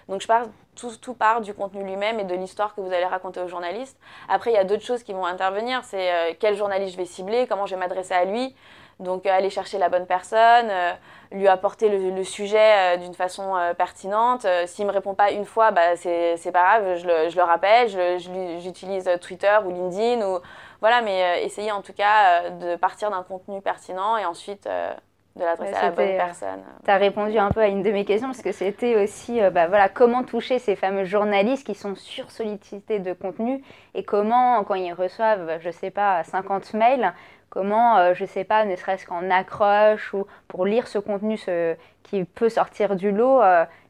Donc 0.07 0.21
je 0.21 0.27
parle, 0.27 0.47
tout, 0.75 1.13
part 1.13 1.41
du 1.41 1.53
contenu 1.53 1.83
lui-même 1.83 2.19
et 2.19 2.23
de 2.23 2.35
l'histoire 2.35 2.73
que 2.75 2.81
vous 2.81 2.91
allez 2.91 3.05
raconter 3.05 3.39
aux 3.41 3.47
journalistes. 3.47 3.97
Après, 4.29 4.51
il 4.51 4.53
y 4.53 4.57
a 4.57 4.63
d'autres 4.63 4.83
choses 4.83 5.03
qui 5.03 5.13
vont 5.13 5.25
intervenir, 5.25 5.83
c'est 5.83 6.11
euh, 6.11 6.33
quel 6.39 6.55
journaliste 6.55 6.93
je 6.93 6.97
vais 6.97 7.05
cibler, 7.05 7.47
comment 7.47 7.65
je 7.65 7.75
vais 7.75 7.79
m'adresser 7.79 8.13
à 8.13 8.25
lui. 8.25 8.55
Donc 9.01 9.25
aller 9.25 9.49
chercher 9.49 9.79
la 9.79 9.89
bonne 9.89 10.05
personne, 10.05 10.67
euh, 10.69 10.93
lui 11.31 11.47
apporter 11.47 11.89
le, 11.89 12.23
sujet 12.23 12.95
euh, 12.95 12.97
d'une 12.97 13.15
façon 13.15 13.55
euh, 13.55 13.73
pertinente. 13.73 14.45
S'il 14.67 14.85
ne 14.85 14.91
me 14.91 14.93
répond 14.93 15.15
pas 15.15 15.31
une 15.31 15.45
fois, 15.45 15.71
bah, 15.71 15.95
c'est 15.95 16.51
pas 16.53 16.77
grave, 16.77 16.97
je 16.97 17.07
le, 17.07 17.29
je 17.29 17.35
le 17.35 17.43
rappelle, 17.43 17.89
j'utilise 18.59 19.09
Twitter 19.19 19.57
ou 19.65 19.71
LinkedIn. 19.71 20.25
Ou, 20.25 20.39
voilà, 20.81 21.01
mais 21.01 21.43
essayer 21.43 21.71
en 21.71 21.81
tout 21.81 21.93
cas 21.93 22.49
de 22.49 22.75
partir 22.75 23.09
d'un 23.09 23.23
contenu 23.23 23.61
pertinent 23.61 24.17
et 24.17 24.25
ensuite 24.25 24.67
de 25.35 25.43
l'adresser 25.43 25.73
à 25.73 25.83
la 25.83 25.91
bonne 25.91 26.17
personne. 26.17 26.63
Tu 26.83 26.89
as 26.89 26.97
répondu 26.97 27.37
un 27.37 27.49
peu 27.51 27.61
à 27.61 27.67
une 27.67 27.83
de 27.83 27.91
mes 27.91 28.05
questions 28.05 28.27
parce 28.27 28.41
que 28.41 28.51
c'était 28.51 29.01
aussi 29.01 29.39
bah, 29.51 29.67
voilà, 29.67 29.89
comment 29.89 30.23
toucher 30.23 30.59
ces 30.59 30.75
fameux 30.75 31.05
journalistes 31.05 31.65
qui 31.65 31.75
sont 31.75 31.95
sursollicités 31.95 32.99
de 32.99 33.13
contenu 33.13 33.63
et 33.93 34.03
comment, 34.03 34.63
quand 34.63 34.75
ils 34.75 34.93
reçoivent, 34.93 35.59
je 35.59 35.67
ne 35.67 35.73
sais 35.73 35.91
pas, 35.91 36.23
50 36.23 36.73
mails, 36.73 37.13
comment, 37.49 38.13
je 38.13 38.23
ne 38.23 38.27
sais 38.27 38.43
pas, 38.43 38.65
ne 38.65 38.75
serait-ce 38.75 39.05
qu'en 39.05 39.29
accroche 39.29 40.13
ou 40.13 40.25
pour 40.47 40.65
lire 40.65 40.87
ce 40.87 40.99
contenu 40.99 41.37
ce, 41.37 41.75
qui 42.03 42.23
peut 42.25 42.49
sortir 42.49 42.95
du 42.95 43.11
lot, 43.11 43.41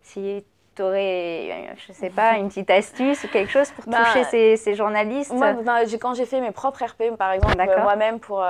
si 0.02 0.46
tu 0.76 0.82
aurais, 0.82 1.74
je 1.88 1.94
sais 1.94 2.10
pas, 2.10 2.38
une 2.38 2.48
petite 2.48 2.70
astuce 2.70 3.24
ou 3.24 3.28
quelque 3.28 3.52
chose 3.52 3.70
pour 3.72 3.86
bah, 3.88 4.00
toucher 4.06 4.56
ces, 4.58 4.76
journalistes? 4.76 5.34
Moi, 5.34 5.56
quand 6.00 6.14
j'ai 6.14 6.26
fait 6.26 6.42
mes 6.42 6.52
propres 6.52 6.84
RP, 6.84 7.16
par 7.18 7.32
exemple, 7.32 7.58
moi-même 7.82 8.20
pour, 8.20 8.46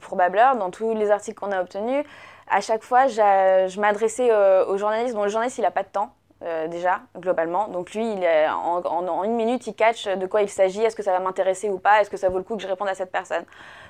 pour 0.00 0.16
Babbler, 0.16 0.52
dans 0.58 0.70
tous 0.70 0.94
les 0.94 1.10
articles 1.10 1.38
qu'on 1.38 1.52
a 1.52 1.60
obtenus, 1.60 2.04
à 2.50 2.60
chaque 2.60 2.82
fois, 2.82 3.06
je 3.06 3.80
m'adressais 3.80 4.30
aux 4.68 4.76
journalistes. 4.76 5.14
Bon, 5.14 5.24
le 5.24 5.30
journaliste, 5.30 5.58
il 5.58 5.62
n'a 5.62 5.70
pas 5.70 5.82
de 5.82 5.88
temps. 5.88 6.12
Euh, 6.44 6.68
déjà, 6.68 7.00
globalement. 7.16 7.68
Donc 7.68 7.94
lui, 7.94 8.12
il 8.12 8.22
est, 8.22 8.46
en, 8.48 9.24
une 9.24 9.34
minute, 9.34 9.66
il 9.66 9.74
catch 9.74 10.06
de 10.06 10.26
quoi 10.26 10.42
il 10.42 10.50
s'agit, 10.50 10.82
est-ce 10.82 10.94
que 10.94 11.02
ça 11.02 11.12
va 11.12 11.18
m'intéresser 11.18 11.70
ou 11.70 11.78
pas, 11.78 12.02
est-ce 12.02 12.10
que 12.10 12.18
ça 12.18 12.28
vaut 12.28 12.36
le 12.36 12.44
coup 12.44 12.56
que 12.56 12.62
je 12.62 12.68
réponde 12.68 12.88
à 12.88 12.94
cette 12.94 13.10
personne? 13.10 13.44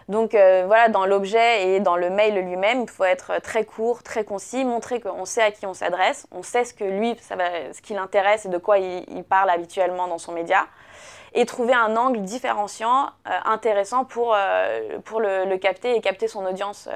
Donc 0.08 0.36
euh, 0.36 0.62
voilà, 0.66 0.88
dans 0.88 1.04
l'objet 1.04 1.66
et 1.66 1.80
dans 1.80 1.96
le 1.96 2.10
mail 2.10 2.34
lui-même, 2.34 2.82
il 2.82 2.88
faut 2.88 3.02
être 3.02 3.40
très 3.42 3.64
court, 3.64 4.04
très 4.04 4.22
concis, 4.22 4.64
montrer 4.64 5.00
qu'on 5.00 5.24
sait 5.24 5.42
à 5.42 5.50
qui 5.50 5.66
on 5.66 5.74
s'adresse, 5.74 6.28
on 6.30 6.44
sait 6.44 6.64
ce 6.64 6.74
que 6.74 6.84
lui, 6.84 7.16
ça 7.20 7.34
va, 7.34 7.72
ce 7.72 7.82
qui 7.82 7.92
l'intéresse 7.92 8.46
et 8.46 8.50
de 8.50 8.58
quoi 8.58 8.78
il, 8.78 9.24
parle 9.24 9.50
habituellement 9.50 10.06
dans 10.06 10.18
son 10.18 10.30
média, 10.30 10.66
et 11.32 11.46
trouver 11.46 11.74
un 11.74 11.96
angle 11.96 12.22
différenciant, 12.22 13.06
euh, 13.26 13.30
intéressant 13.46 14.04
pour, 14.04 14.36
pour 15.04 15.20
le, 15.20 15.56
capter 15.56 15.96
et 15.96 16.00
capter 16.00 16.28
son 16.28 16.46
audience 16.46 16.88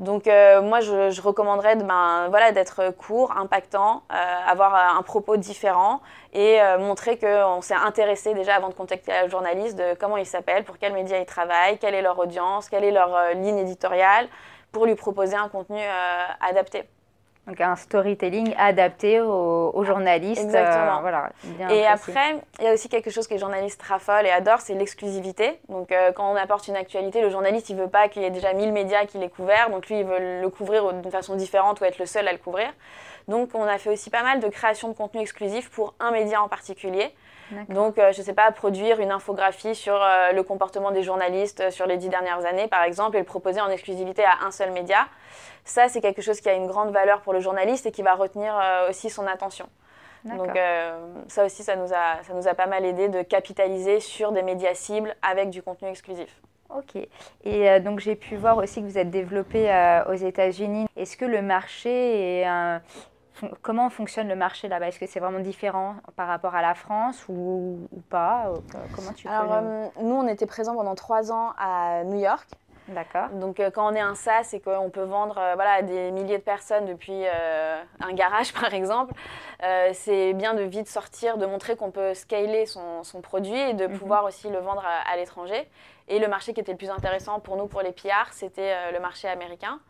donc 0.00 0.28
euh, 0.28 0.62
moi, 0.62 0.80
je, 0.80 1.20
recommanderais 1.20 1.74
ben, 1.74 2.28
voilà, 2.30 2.52
d'être 2.52 2.90
court, 2.96 3.32
impactant, 3.36 4.02
euh, 4.12 4.14
avoir 4.46 4.74
un 4.96 5.02
propos 5.02 5.36
différent 5.36 6.00
et 6.32 6.60
euh, 6.62 6.78
montrer 6.78 7.18
qu'on 7.18 7.60
s'est 7.62 7.74
intéressé 7.74 8.32
déjà 8.32 8.54
avant 8.54 8.68
de 8.68 8.74
contacter 8.74 9.12
le 9.24 9.28
journaliste 9.28 9.76
de 9.76 9.94
comment 9.98 10.16
il 10.16 10.26
s'appelle, 10.26 10.64
pour 10.64 10.78
quel 10.78 10.92
média 10.92 11.18
il 11.18 11.26
travaille, 11.26 11.78
quelle 11.78 11.94
est 11.94 12.02
leur 12.02 12.18
audience, 12.18 12.68
quelle 12.68 12.84
est 12.84 12.92
leur 12.92 13.34
ligne 13.34 13.58
éditoriale, 13.58 14.28
pour 14.70 14.86
lui 14.86 14.94
proposer 14.94 15.34
un 15.34 15.48
contenu 15.48 15.80
adapté. 16.40 16.84
Donc 17.48 17.60
un 17.60 17.76
storytelling 17.76 18.54
adapté 18.58 19.20
aux, 19.20 19.84
journalistes. 19.84 20.42
Exactement. 20.42 21.00
voilà, 21.00 21.30
et 21.70 21.86
après, 21.86 22.40
il 22.58 22.64
y 22.66 22.68
a 22.68 22.74
aussi 22.74 22.88
quelque 22.90 23.10
chose 23.10 23.26
que 23.26 23.34
les 23.34 23.40
journalistes 23.40 23.80
raffolent 23.82 24.26
et 24.26 24.30
adorent, 24.30 24.60
c'est 24.60 24.74
l'exclusivité. 24.74 25.58
Donc 25.68 25.94
quand 26.14 26.30
on 26.30 26.36
apporte 26.36 26.68
une 26.68 26.76
actualité, 26.76 27.22
le 27.22 27.30
journaliste, 27.30 27.70
il 27.70 27.76
veut 27.76 27.88
pas 27.88 28.08
qu'il 28.08 28.22
y 28.22 28.26
ait 28.26 28.30
déjà 28.30 28.52
1000 28.52 28.72
médias 28.72 29.06
qui 29.06 29.16
l'aient 29.16 29.30
couvert. 29.30 29.70
Donc 29.70 29.88
lui, 29.88 30.00
il 30.00 30.04
veut 30.04 30.40
le 30.42 30.48
couvrir 30.50 30.92
d'une 30.92 31.10
façon 31.10 31.36
différente 31.36 31.80
ou 31.80 31.84
être 31.84 31.98
le 31.98 32.06
seul 32.06 32.28
à 32.28 32.32
le 32.32 32.38
couvrir. 32.38 32.68
Donc 33.28 33.50
on 33.54 33.64
a 33.64 33.78
fait 33.78 33.90
aussi 33.90 34.10
pas 34.10 34.22
mal 34.22 34.40
de 34.40 34.48
création 34.48 34.88
de 34.88 34.94
contenu 34.94 35.20
exclusif 35.20 35.70
pour 35.70 35.94
un 36.00 36.10
média 36.10 36.42
en 36.42 36.48
particulier. 36.48 37.14
Donc, 37.68 37.94
je 37.96 38.18
ne 38.18 38.24
sais 38.24 38.32
pas, 38.32 38.50
produire 38.52 39.00
une 39.00 39.10
infographie 39.10 39.74
sur 39.74 39.98
le 40.32 40.42
comportement 40.42 40.90
des 40.90 41.02
journalistes 41.02 41.70
sur 41.70 41.86
les 41.86 41.96
dix 41.96 42.08
dernières 42.08 42.44
années, 42.44 42.68
par 42.68 42.82
exemple, 42.82 43.16
et 43.16 43.20
le 43.20 43.24
proposer 43.24 43.60
en 43.60 43.68
exclusivité 43.68 44.24
à 44.24 44.46
un 44.46 44.50
seul 44.50 44.70
média 44.70 45.06
ça, 45.68 45.88
c'est 45.88 46.00
quelque 46.00 46.22
chose 46.22 46.40
qui 46.40 46.48
a 46.48 46.54
une 46.54 46.66
grande 46.66 46.92
valeur 46.92 47.20
pour 47.20 47.32
le 47.32 47.40
journaliste 47.40 47.86
et 47.86 47.92
qui 47.92 48.02
va 48.02 48.14
retenir 48.14 48.58
euh, 48.58 48.88
aussi 48.88 49.10
son 49.10 49.26
attention. 49.26 49.68
Donc 50.24 50.56
euh, 50.56 50.98
ça 51.28 51.44
aussi, 51.44 51.62
ça 51.62 51.76
nous, 51.76 51.92
a, 51.92 52.22
ça 52.22 52.34
nous 52.34 52.48
a 52.48 52.54
pas 52.54 52.66
mal 52.66 52.84
aidé 52.84 53.08
de 53.08 53.22
capitaliser 53.22 54.00
sur 54.00 54.32
des 54.32 54.42
médias 54.42 54.74
cibles 54.74 55.14
avec 55.22 55.50
du 55.50 55.62
contenu 55.62 55.88
exclusif. 55.88 56.40
Ok. 56.74 56.96
Et 57.44 57.70
euh, 57.70 57.80
donc 57.80 58.00
j'ai 58.00 58.16
pu 58.16 58.36
voir 58.36 58.56
aussi 58.58 58.80
que 58.80 58.86
vous 58.86 58.98
êtes 58.98 59.10
développé 59.10 59.70
aux 60.08 60.14
États-Unis. 60.14 60.86
Est-ce 60.96 61.16
que 61.16 61.24
le 61.24 61.40
marché 61.40 62.40
est 62.40 62.46
comment 63.62 63.90
fonctionne 63.90 64.28
le 64.28 64.36
marché 64.36 64.68
là-bas? 64.68 64.88
Est-ce 64.88 64.98
que 64.98 65.06
c'est 65.06 65.20
vraiment 65.20 65.40
différent 65.40 65.96
par 66.16 66.28
rapport 66.28 66.54
à 66.54 66.62
la 66.62 66.74
France 66.74 67.24
ou, 67.28 67.88
pas? 68.10 68.52
Comment 68.94 69.12
tu 69.12 69.28
Alors, 69.28 69.62
nous, 70.00 70.14
on 70.14 70.28
était 70.28 70.46
présents 70.46 70.74
pendant 70.74 70.94
trois 70.94 71.32
ans 71.32 71.52
à 71.58 72.04
New 72.04 72.18
York. 72.18 72.48
D'accord. 72.88 73.28
Donc 73.30 73.60
euh, 73.60 73.70
quand 73.70 73.92
on 73.92 73.94
est 73.94 74.00
un 74.00 74.14
SaaS 74.14 74.44
c'est 74.44 74.60
qu'on 74.60 74.88
peut 74.88 75.02
vendre 75.02 75.36
euh, 75.38 75.54
voilà, 75.54 75.72
à 75.72 75.82
des 75.82 76.10
milliers 76.10 76.38
de 76.38 76.42
personnes 76.42 76.86
depuis 76.86 77.26
euh, 77.26 77.82
un 78.00 78.12
garage 78.14 78.52
par 78.60 78.72
exemple, 78.72 79.12
c'est 79.92 80.32
bien 80.34 80.54
de 80.54 80.62
vite 80.62 80.88
sortir, 80.88 81.36
de 81.36 81.44
montrer 81.44 81.76
qu'on 81.76 81.90
peut 81.90 82.14
scaler 82.14 82.64
son, 82.64 83.02
son, 83.02 83.20
produit 83.20 83.58
et 83.58 83.74
de 83.74 83.86
mhm. 83.86 83.98
pouvoir 83.98 84.24
aussi 84.24 84.48
le 84.48 84.58
vendre 84.58 84.84
à, 84.84 85.16
l'étranger. 85.16 85.68
Et 86.06 86.18
le 86.20 86.28
marché 86.28 86.54
qui 86.54 86.60
était 86.60 86.72
le 86.72 86.78
plus 86.78 86.90
intéressant 86.90 87.40
pour 87.40 87.56
nous, 87.56 87.66
pour 87.66 87.82
les 87.82 87.92
PR, 87.92 88.32
c'était 88.32 88.92
le 88.92 89.00
marché 89.00 89.28
américain. 89.28 89.80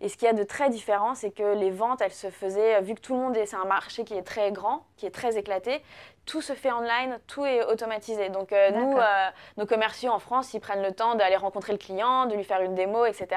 Et 0.00 0.08
ce 0.08 0.16
qu'il 0.16 0.26
y 0.26 0.30
a 0.30 0.34
de 0.34 0.44
très 0.44 0.70
différent, 0.70 1.14
c'est 1.14 1.30
que 1.30 1.54
les 1.54 1.70
ventes, 1.70 2.00
elles 2.00 2.12
se 2.12 2.30
faisaient, 2.30 2.80
vu 2.82 2.94
que 2.94 3.00
tout 3.00 3.14
le 3.14 3.20
monde 3.20 3.36
est, 3.36 3.46
c'est 3.46 3.56
un 3.56 3.64
marché 3.64 4.04
qui 4.04 4.14
est 4.14 4.22
très 4.22 4.52
grand, 4.52 4.84
qui 4.96 5.06
est 5.06 5.10
très 5.10 5.36
éclaté, 5.36 5.82
tout 6.28 6.42
se 6.42 6.52
fait 6.52 6.70
online, 6.70 7.18
tout 7.26 7.44
est 7.44 7.64
automatisé. 7.64 8.28
Donc 8.28 8.52
euh, 8.52 8.70
nous, 8.70 8.96
euh, 8.96 9.30
nos 9.56 9.66
commerciaux 9.66 10.12
en 10.12 10.18
France, 10.18 10.52
ils 10.54 10.60
prennent 10.60 10.82
le 10.82 10.92
temps 10.92 11.14
d'aller 11.14 11.36
rencontrer 11.36 11.72
le 11.72 11.78
client, 11.78 12.26
de 12.26 12.34
lui 12.34 12.44
faire 12.44 12.60
une 12.60 12.74
démo, 12.74 13.06
etc. 13.06 13.28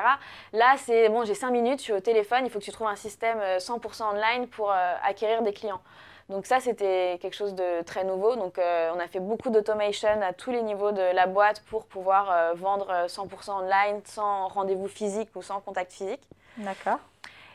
Là, 0.54 0.76
c'est 0.78 1.10
bon, 1.10 1.24
j'ai 1.24 1.34
5 1.34 1.50
minutes, 1.52 1.80
je 1.80 1.86
suis 1.86 1.94
au 1.94 2.02
téléphone, 2.02 2.42
il 2.44 2.52
faut 2.52 2.60
que 2.60 2.66
tu 2.66 2.72
trouves 2.72 2.88
un 2.88 2.98
système 2.98 3.40
100% 3.40 4.02
euh, 4.02 4.06
online 4.14 4.48
pour 4.48 4.72
acquérir 4.72 5.42
des 5.42 5.54
clients. 5.54 5.82
Donc 6.30 6.46
ça, 6.46 6.60
c'était 6.60 7.18
quelque 7.22 7.34
chose 7.34 7.56
de 7.56 7.82
très 7.84 8.04
nouveau. 8.04 8.36
Donc 8.36 8.58
on 8.58 9.00
a 9.00 9.08
fait 9.08 9.20
beaucoup 9.20 9.50
d'automation 9.50 10.22
à 10.22 10.32
tous 10.32 10.52
les 10.52 10.62
niveaux 10.62 10.94
de 10.94 11.14
la 11.14 11.28
boîte 11.28 11.62
pour 11.70 11.86
pouvoir 11.86 12.56
vendre 12.56 13.06
100% 13.08 13.64
online 13.64 14.00
sans 14.06 14.48
rendez-vous 14.48 14.88
physique 14.88 15.30
ou 15.36 15.42
sans 15.42 15.60
contact 15.60 15.92
physique. 15.92 16.22
D'accord. 16.58 17.00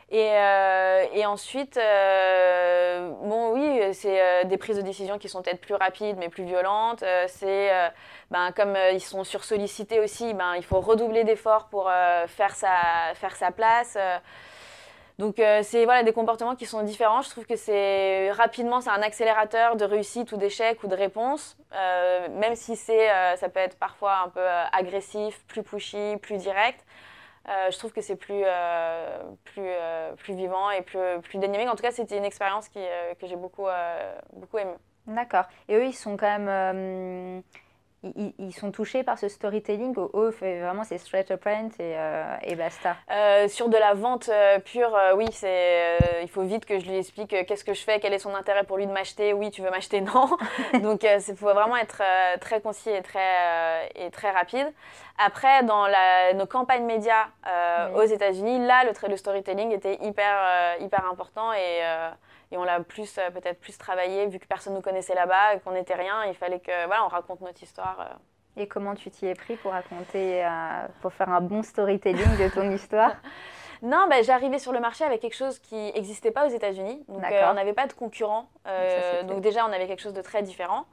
Et, 0.09 0.31
euh, 0.31 1.25
ensuite, 1.27 1.77
euh, 1.77 3.11
bon, 3.23 3.53
oui, 3.55 3.93
c'est 3.93 4.21
euh, 4.21 4.45
des 4.45 4.57
prises 4.57 4.77
de 4.77 4.83
décision 4.83 5.19
qui 5.19 5.29
sont 5.29 5.43
peut-être 5.43 5.61
plus 5.61 5.75
rapides 5.75 6.17
mais 6.19 6.29
plus 6.29 6.45
violentes. 6.45 7.03
c'est, 7.27 7.71
ben, 8.31 8.53
comme 8.53 8.77
ils 8.93 9.01
sont 9.01 9.25
sursollicités 9.25 9.99
aussi, 10.01 10.33
ben, 10.35 10.55
il 10.57 10.65
faut 10.65 10.81
redoubler 10.81 11.25
d'efforts 11.25 11.67
pour 11.67 11.91
faire, 12.29 12.55
sa, 12.55 13.15
faire 13.15 13.35
sa 13.35 13.51
place. 13.51 13.99
donc, 15.19 15.37
c'est 15.63 15.85
voilà, 15.85 16.05
des 16.05 16.13
comportements 16.13 16.55
qui 16.55 16.67
sont 16.67 16.83
différents. 16.83 17.23
Je 17.23 17.31
trouve 17.31 17.47
que 17.47 17.57
c'est 17.57 18.31
rapidement, 18.31 18.81
c'est 18.81 18.91
un 18.91 19.03
accélérateur 19.03 19.77
de 19.77 19.85
réussite 19.85 20.31
ou 20.33 20.37
d'échec 20.37 20.83
ou 20.85 20.87
de 20.87 20.95
réponse, 20.95 21.57
même 22.31 22.55
si 22.55 22.77
c'est, 22.77 23.09
ça 23.37 23.49
peut 23.49 23.61
être 23.61 23.77
parfois 23.79 24.19
un 24.25 24.29
peu 24.29 24.47
agressif, 24.73 25.43
plus 25.49 25.65
pushy, 25.65 26.17
plus 26.23 26.39
direct. 26.39 26.85
Euh, 27.49 27.71
je 27.71 27.79
trouve 27.79 27.93
que 27.93 28.01
c'est 28.01 28.17
plus, 28.17 28.43
euh, 28.45 29.19
plus, 29.45 29.63
euh, 29.65 30.13
plus 30.17 30.35
vivant 30.35 30.71
et 30.71 30.83
plus, 30.83 30.99
plus 31.23 31.39
dynamique. 31.39 31.69
En 31.69 31.77
tout 31.77 31.83
cas, 31.83 31.93
c'était 31.93 32.19
une 32.19 32.25
expérience 32.25 32.69
qui, 32.69 32.81
que 33.21 33.27
j'ai 33.27 33.37
beaucoup, 33.37 33.67
beaucoup 34.33 34.59
aimée. 34.59 34.77
D'accord. 35.07 35.45
Et 35.69 35.77
eux, 35.77 35.85
ils 35.85 35.95
sont 35.95 36.17
quand 36.17 36.39
même 36.39 37.43
ils, 38.03 38.53
sont 38.53 38.71
touchés 38.71 39.03
par 39.03 39.19
ce 39.19 39.29
storytelling 39.29 39.97
ou 39.97 40.11
eux, 40.15 40.31
vraiment 40.31 40.85
c'est 40.85 40.99
straight 40.99 41.29
up 41.33 41.41
print 41.41 41.75
et, 41.81 41.97
et 42.43 42.55
basta? 42.55 42.97
Sur 43.49 43.69
de 43.69 43.77
la 43.77 43.95
vente 43.95 44.31
pure, 44.65 44.97
oui, 45.17 45.27
c'est, 45.33 45.99
il 46.23 46.29
faut 46.29 46.43
vite 46.43 46.67
que 46.67 46.79
je 46.79 46.87
lui 46.87 46.97
explique 46.97 47.31
qu'est-ce 47.47 47.65
que 47.65 47.75
je 47.75 47.83
fais, 47.83 47.99
quel 47.99 48.13
est 48.13 48.19
son 48.19 48.35
intérêt 48.35 48.65
pour 48.65 48.77
lui 48.77 48.87
de 48.87 48.93
m'acheter, 48.93 49.33
oui, 49.33 49.51
tu 49.51 49.63
veux 49.63 49.71
m'acheter, 49.71 50.01
non. 50.03 50.37
Donc 50.83 51.05
il 51.05 51.37
faut 51.37 51.53
vraiment 51.53 51.77
être 51.77 52.03
très 52.41 52.61
concis 52.61 52.91
et 52.91 53.03
très, 53.03 53.89
et 53.97 54.11
très 54.11 54.31
rapide. 54.31 54.73
Après, 55.19 55.63
dans 55.63 55.87
la, 55.87 56.35
nos 56.35 56.47
campagnes 56.47 56.85
médias 56.85 57.27
aux 57.95 58.05
États-Unis, 58.05 58.67
là, 58.67 58.85
le, 58.85 58.93
le 59.09 59.17
storytelling 59.17 59.73
était 59.73 59.99
hyper, 60.03 60.77
hyper 60.81 61.07
important 61.11 61.53
et 61.53 61.81
et 62.53 62.57
on 62.57 62.65
l'a 62.65 62.81
plus 62.81 63.19
euh, 63.19 63.31
peut-être 63.31 63.61
plus 63.61 63.77
travaillé 63.77 64.27
vu 64.27 64.39
que 64.39 64.47
personne 64.47 64.75
nous 64.75 64.81
connaissait 64.81 65.15
là-bas 65.15 65.55
et 65.55 65.61
qu'on 65.61 65.73
n'était 65.73 65.95
rien. 65.95 66.25
Il 66.27 66.35
fallait 66.35 66.61
que 66.61 66.87
voilà, 66.87 67.05
on 67.05 67.09
raconte 67.09 67.41
notre 67.41 67.63
histoire. 67.63 67.97
Euh. 68.01 68.63
Et 68.63 68.69
comment 68.69 68.95
tu 68.95 69.11
t'y 69.11 69.27
es 69.27 69.35
pris 69.35 69.57
pour 69.57 69.73
raconter, 69.73 70.45
euh, 70.45 70.49
pour 71.03 71.13
faire 71.13 71.29
un 71.29 71.41
bon 71.41 71.63
storytelling 71.63 72.39
de 72.39 72.49
ton 72.55 72.71
histoire? 72.75 73.13
Non, 73.83 74.07
bah, 74.09 74.23
j'arrivais 74.23 74.59
sur 74.59 74.73
le 74.73 74.81
marché 74.81 75.05
avec 75.05 75.21
quelque 75.21 75.37
chose 75.37 75.59
qui 75.59 75.93
n'existait 75.93 76.31
pas 76.31 76.47
aux 76.47 76.51
États-Unis. 76.51 77.05
Donc, 77.09 77.23
on 77.23 77.55
n'avait 77.55 77.75
pas 77.75 77.87
de 77.87 77.93
concurrents. 77.93 78.49
donc, 79.25 79.43
déjà, 79.43 79.67
on 79.67 79.73
avait 79.73 79.87
quelque 79.87 80.01
chose 80.01 80.15
de 80.15 80.23
très 80.23 80.43
différent. 80.43 80.87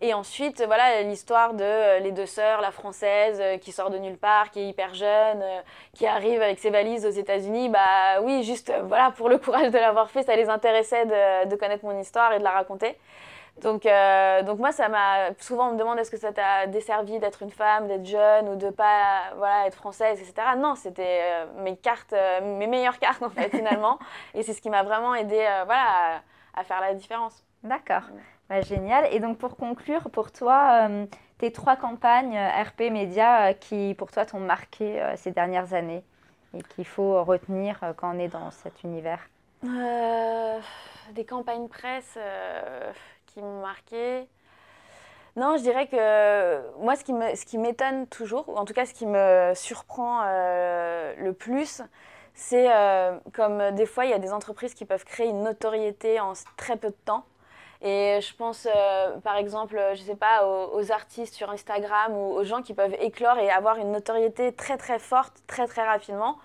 Et 0.00 0.12
ensuite, 0.12 0.62
voilà, 0.66 1.02
l'histoire 1.02 1.54
de 1.54 1.62
euh, 1.62 1.98
les 2.00 2.12
deux 2.12 2.26
sœurs, 2.26 2.60
la 2.60 2.72
française 2.72 3.38
euh, 3.40 3.58
qui 3.58 3.72
sort 3.72 3.90
de 3.90 3.98
nulle 3.98 4.18
part, 4.18 4.50
qui 4.50 4.60
est 4.60 4.68
hyper 4.68 4.94
jeune, 4.94 5.42
euh, 5.42 5.60
qui 5.94 6.06
arrive 6.06 6.42
avec 6.42 6.58
ses 6.58 6.70
valises 6.70 7.06
aux 7.06 7.10
États-Unis. 7.10 7.68
Bah 7.68 8.20
oui, 8.22 8.42
juste 8.42 8.72
voilà, 8.84 9.12
pour 9.12 9.28
le 9.28 9.38
courage 9.38 9.70
de 9.70 9.78
l'avoir 9.78 10.10
fait, 10.10 10.22
ça 10.24 10.34
les 10.36 10.48
intéressait 10.48 11.06
de, 11.06 11.56
connaître 11.56 11.84
mon 11.84 11.98
histoire 11.98 12.32
et 12.32 12.38
de 12.38 12.44
la 12.44 12.50
raconter. 12.50 12.98
Donc, 13.62 13.84
donc 13.84 14.58
moi, 14.58 14.72
ça 14.72 14.88
m'a 14.88 15.32
souvent 15.38 15.68
on 15.68 15.74
me 15.74 15.78
demande 15.78 15.96
est-ce 16.00 16.10
que 16.10 16.16
ça 16.16 16.32
t'a 16.32 16.66
desservi 16.66 17.20
d'être 17.20 17.42
une 17.42 17.52
femme, 17.52 17.86
d'être 17.86 18.04
jeune 18.04 18.48
ou 18.48 18.56
de 18.56 18.68
pas 18.70 19.32
voilà 19.36 19.68
être 19.68 19.76
française, 19.76 20.20
etc. 20.20 20.56
Non, 20.58 20.74
c'était 20.74 21.20
mes 21.58 21.76
cartes, 21.76 22.14
mes 22.42 22.66
meilleures 22.66 22.98
cartes 22.98 23.22
en 23.22 23.30
fait 23.30 23.50
finalement, 23.50 24.00
et 24.34 24.42
c'est 24.42 24.54
ce 24.54 24.60
qui 24.60 24.70
m'a 24.70 24.82
vraiment 24.82 25.14
aidé 25.14 25.36
voilà 25.66 26.16
à, 26.56 26.60
à, 26.60 26.64
faire 26.64 26.80
la 26.80 26.94
différence. 26.94 27.44
D'accord. 27.62 28.02
Bah, 28.48 28.60
génial. 28.60 29.06
Et 29.12 29.20
donc 29.20 29.38
pour 29.38 29.56
conclure, 29.56 30.10
pour 30.10 30.30
toi, 30.30 30.88
euh, 30.88 31.06
tes 31.38 31.50
trois 31.50 31.76
campagnes 31.76 32.36
euh, 32.36 32.62
RP 32.62 32.90
Média 32.92 33.48
euh, 33.48 33.52
qui 33.54 33.94
pour 33.94 34.10
toi 34.10 34.26
t'ont 34.26 34.40
marqué 34.40 35.02
ces 35.16 35.30
dernières 35.30 35.72
années 35.72 36.04
et 36.56 36.62
qu'il 36.74 36.86
faut 36.86 37.24
retenir 37.24 37.80
quand 37.96 38.14
on 38.14 38.18
est 38.18 38.28
dans 38.28 38.50
cet 38.50 38.84
univers? 38.84 39.20
Des 39.62 41.24
campagnes 41.24 41.68
presse 41.68 42.18
qui 43.26 43.40
m'ont 43.40 43.62
marqué. 43.62 44.28
Non, 45.36 45.56
je 45.56 45.62
dirais 45.62 45.88
que 45.88 46.78
moi, 46.78 46.94
ce 46.94 47.02
qui, 47.02 47.12
me, 47.12 47.34
ce 47.34 47.44
qui 47.44 47.58
m'étonne 47.58 48.06
toujours, 48.06 48.48
ou 48.48 48.56
en 48.56 48.64
tout 48.64 48.74
cas 48.74 48.86
ce 48.86 48.94
qui 48.94 49.06
me 49.06 49.52
surprend 49.54 50.22
le 50.22 51.32
plus, 51.32 51.82
c'est 52.34 52.68
comme 53.32 53.70
des 53.72 53.86
fois, 53.86 54.04
il 54.04 54.10
y 54.10 54.14
a 54.14 54.18
des 54.18 54.32
entreprises 54.32 54.74
qui 54.74 54.84
peuvent 54.84 55.04
créer 55.04 55.28
une 55.28 55.42
notoriété 55.42 56.20
en 56.20 56.34
très 56.56 56.76
peu 56.76 56.90
de 56.90 56.96
temps. 57.04 57.24
Et 57.84 58.18
je 58.22 58.34
pense, 58.34 58.66
euh, 58.66 59.18
par 59.18 59.36
exemple, 59.36 59.78
je 59.94 60.00
ne 60.00 60.06
sais 60.06 60.16
pas, 60.16 60.46
aux, 60.46 60.90
artistes 60.90 61.34
sur 61.34 61.50
Instagram 61.50 62.16
ou 62.16 62.32
aux 62.32 62.42
gens 62.42 62.62
qui 62.62 62.72
peuvent 62.72 62.96
éclore 62.98 63.38
et 63.38 63.50
avoir 63.50 63.76
une 63.76 63.92
notoriété 63.92 64.52
très 64.52 64.78
très 64.78 64.98
forte 64.98 65.34
très 65.46 65.66
très 65.66 65.84
rapidement. 65.84 66.38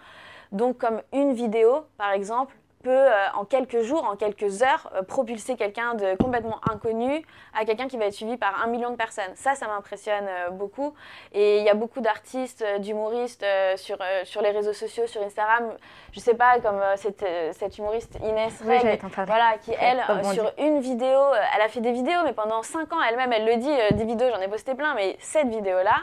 Donc 0.51 0.77
comme 0.77 1.01
une 1.13 1.33
vidéo, 1.33 1.85
par 1.97 2.11
exemple, 2.11 2.55
peut, 2.83 2.89
euh, 2.91 3.27
en 3.35 3.45
quelques 3.45 3.81
jours, 3.81 4.03
en 4.05 4.15
quelques 4.15 4.63
heures, 4.63 4.89
euh, 4.95 5.03
propulser 5.03 5.55
quelqu'un 5.55 5.95
de 5.95 6.15
complètement 6.15 6.59
inconnu 6.71 7.25
à 7.53 7.65
quelqu'un 7.65 7.87
qui 7.87 7.97
va 7.97 8.05
être 8.05 8.13
suivi 8.13 8.37
par 8.37 8.63
un 8.63 8.67
million 8.67 8.91
de 8.91 8.95
personnes. 8.95 9.31
Ça, 9.35 9.55
ça 9.55 9.67
m'impressionne 9.67 10.27
euh, 10.27 10.49
beaucoup. 10.49 10.93
Et 11.33 11.57
il 11.57 11.63
y 11.63 11.69
a 11.69 11.73
beaucoup 11.73 11.99
d'artistes, 11.99 12.63
d'humoristes 12.79 13.45
sur, 13.75 13.97
sur 14.23 14.41
les 14.41 14.51
réseaux 14.51 14.73
sociaux, 14.73 15.07
sur 15.07 15.21
Instagram. 15.21 15.73
Je 16.13 16.19
sais 16.19 16.33
pas, 16.33 16.59
comme 16.59 16.81
cette, 16.95 17.25
cette, 17.53 17.77
humoriste 17.77 18.17
Inès 18.23 18.61
Reg, 18.61 18.99
voilà, 19.25 19.57
qui, 19.61 19.73
elle, 19.79 20.01
sur 20.33 20.51
une 20.57 20.79
vidéo, 20.79 21.19
elle 21.55 21.61
a 21.61 21.67
fait 21.67 21.81
des 21.81 21.91
vidéos, 21.91 22.21
mais 22.23 22.33
pendant 22.33 22.63
cinq 22.63 22.91
ans, 22.93 23.01
elle-même, 23.07 23.31
elle 23.31 23.45
le 23.45 23.57
dit, 23.57 23.95
des 23.95 24.05
vidéos, 24.05 24.29
j'en 24.33 24.41
ai 24.41 24.47
posté 24.47 24.75
plein, 24.75 24.95
mais 24.95 25.17
cette 25.19 25.47
vidéo-là, 25.47 25.95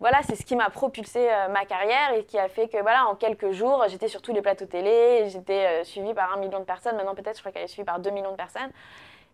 voilà, 0.00 0.18
c'est 0.22 0.36
ce 0.36 0.44
qui 0.44 0.56
m'a 0.56 0.70
propulsé 0.70 1.28
ma 1.50 1.64
carrière 1.64 2.12
et 2.14 2.24
qui 2.24 2.38
a 2.38 2.48
fait 2.48 2.68
que, 2.68 2.80
voilà, 2.82 3.06
en 3.06 3.14
quelques 3.14 3.52
jours, 3.52 3.84
j'étais 3.88 4.08
sur 4.08 4.20
tous 4.20 4.32
les 4.32 4.42
plateaux 4.42 4.66
télé, 4.66 5.28
j'étais 5.28 5.84
suivie 5.84 6.14
par 6.14 6.23
un 6.32 6.36
million 6.38 6.60
de 6.60 6.64
personnes. 6.64 6.96
Maintenant, 6.96 7.14
peut-être, 7.14 7.36
je 7.36 7.42
crois 7.42 7.52
qu'elle 7.52 7.64
est 7.64 7.68
suivie 7.68 7.84
par 7.84 7.98
2 7.98 8.10
millions 8.10 8.32
de 8.32 8.36
personnes. 8.36 8.70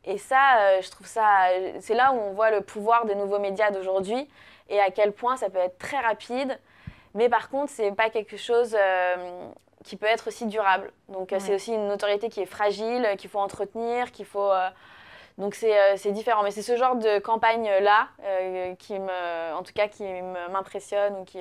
Et 0.05 0.19
ça, 0.19 0.59
euh, 0.61 0.83
je 0.83 0.91
trouve 0.91 1.07
ça. 1.07 1.49
C'est 1.81 1.95
là 1.95 2.13
où 2.13 2.17
on 2.17 2.33
voit 2.33 2.51
le 2.51 2.63
pouvoir 2.63 3.05
des 3.05 3.15
nouveaux 3.15 3.39
médias 3.39 3.71
d'aujourd'hui 3.71 4.29
et 4.69 4.81
à 4.81 4.91
quel 4.91 5.13
point 5.13 5.37
ça 5.37 5.51
peut 5.51 5.59
être 5.59 5.79
très 5.79 5.99
rapide. 5.99 6.59
Mais 7.15 7.29
par 7.29 7.51
contre, 7.51 7.71
c'est 7.73 7.93
pas 7.93 8.09
quelque 8.09 8.37
chose 8.37 8.77
euh, 8.79 9.49
qui 9.85 9.97
peut 9.97 10.07
être 10.07 10.29
aussi 10.29 10.47
durable. 10.47 10.93
Donc, 11.09 11.35
c'est 11.39 11.55
aussi 11.55 11.75
une 11.75 11.89
notoriété 11.89 12.29
qui 12.29 12.41
est 12.41 12.47
fragile, 12.47 13.07
qu'il 13.19 13.29
faut 13.29 13.41
entretenir, 13.41 14.13
qu'il 14.13 14.27
faut. 14.27 14.51
Euh, 14.51 14.69
donc, 15.39 15.55
c'est 15.55 16.13
différent. 16.13 16.43
Mais 16.43 16.51
c'est 16.51 16.63
ce 16.63 16.77
genre 16.77 16.97
de 16.97 17.19
campagne-là 17.19 18.09
qui 18.79 18.99
me. 18.99 19.55
En 19.55 19.63
tout 19.63 19.73
cas, 19.73 19.89
qui 19.89 20.05
m'impressionne 20.51 21.17
ou 21.17 21.25
qui, 21.25 21.39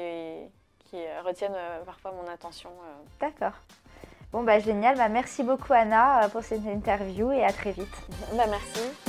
qui 0.90 0.98
retiennent 1.26 1.58
parfois 1.86 2.12
mon 2.12 2.30
attention. 2.32 2.72
D'accord. 3.20 3.54
Bon, 4.32 4.44
bah 4.44 4.60
génial. 4.60 4.96
Bah, 4.98 5.10
merci 5.10 5.44
beaucoup, 5.44 5.74
Anna, 5.74 6.26
euh, 6.26 6.30
pour 6.30 6.44
cette 6.44 6.66
interview 6.66 7.32
et 7.32 7.44
à 7.44 7.52
très 7.52 7.72
vite. 7.72 7.96
Bah, 8.36 8.46
merci. 8.48 9.09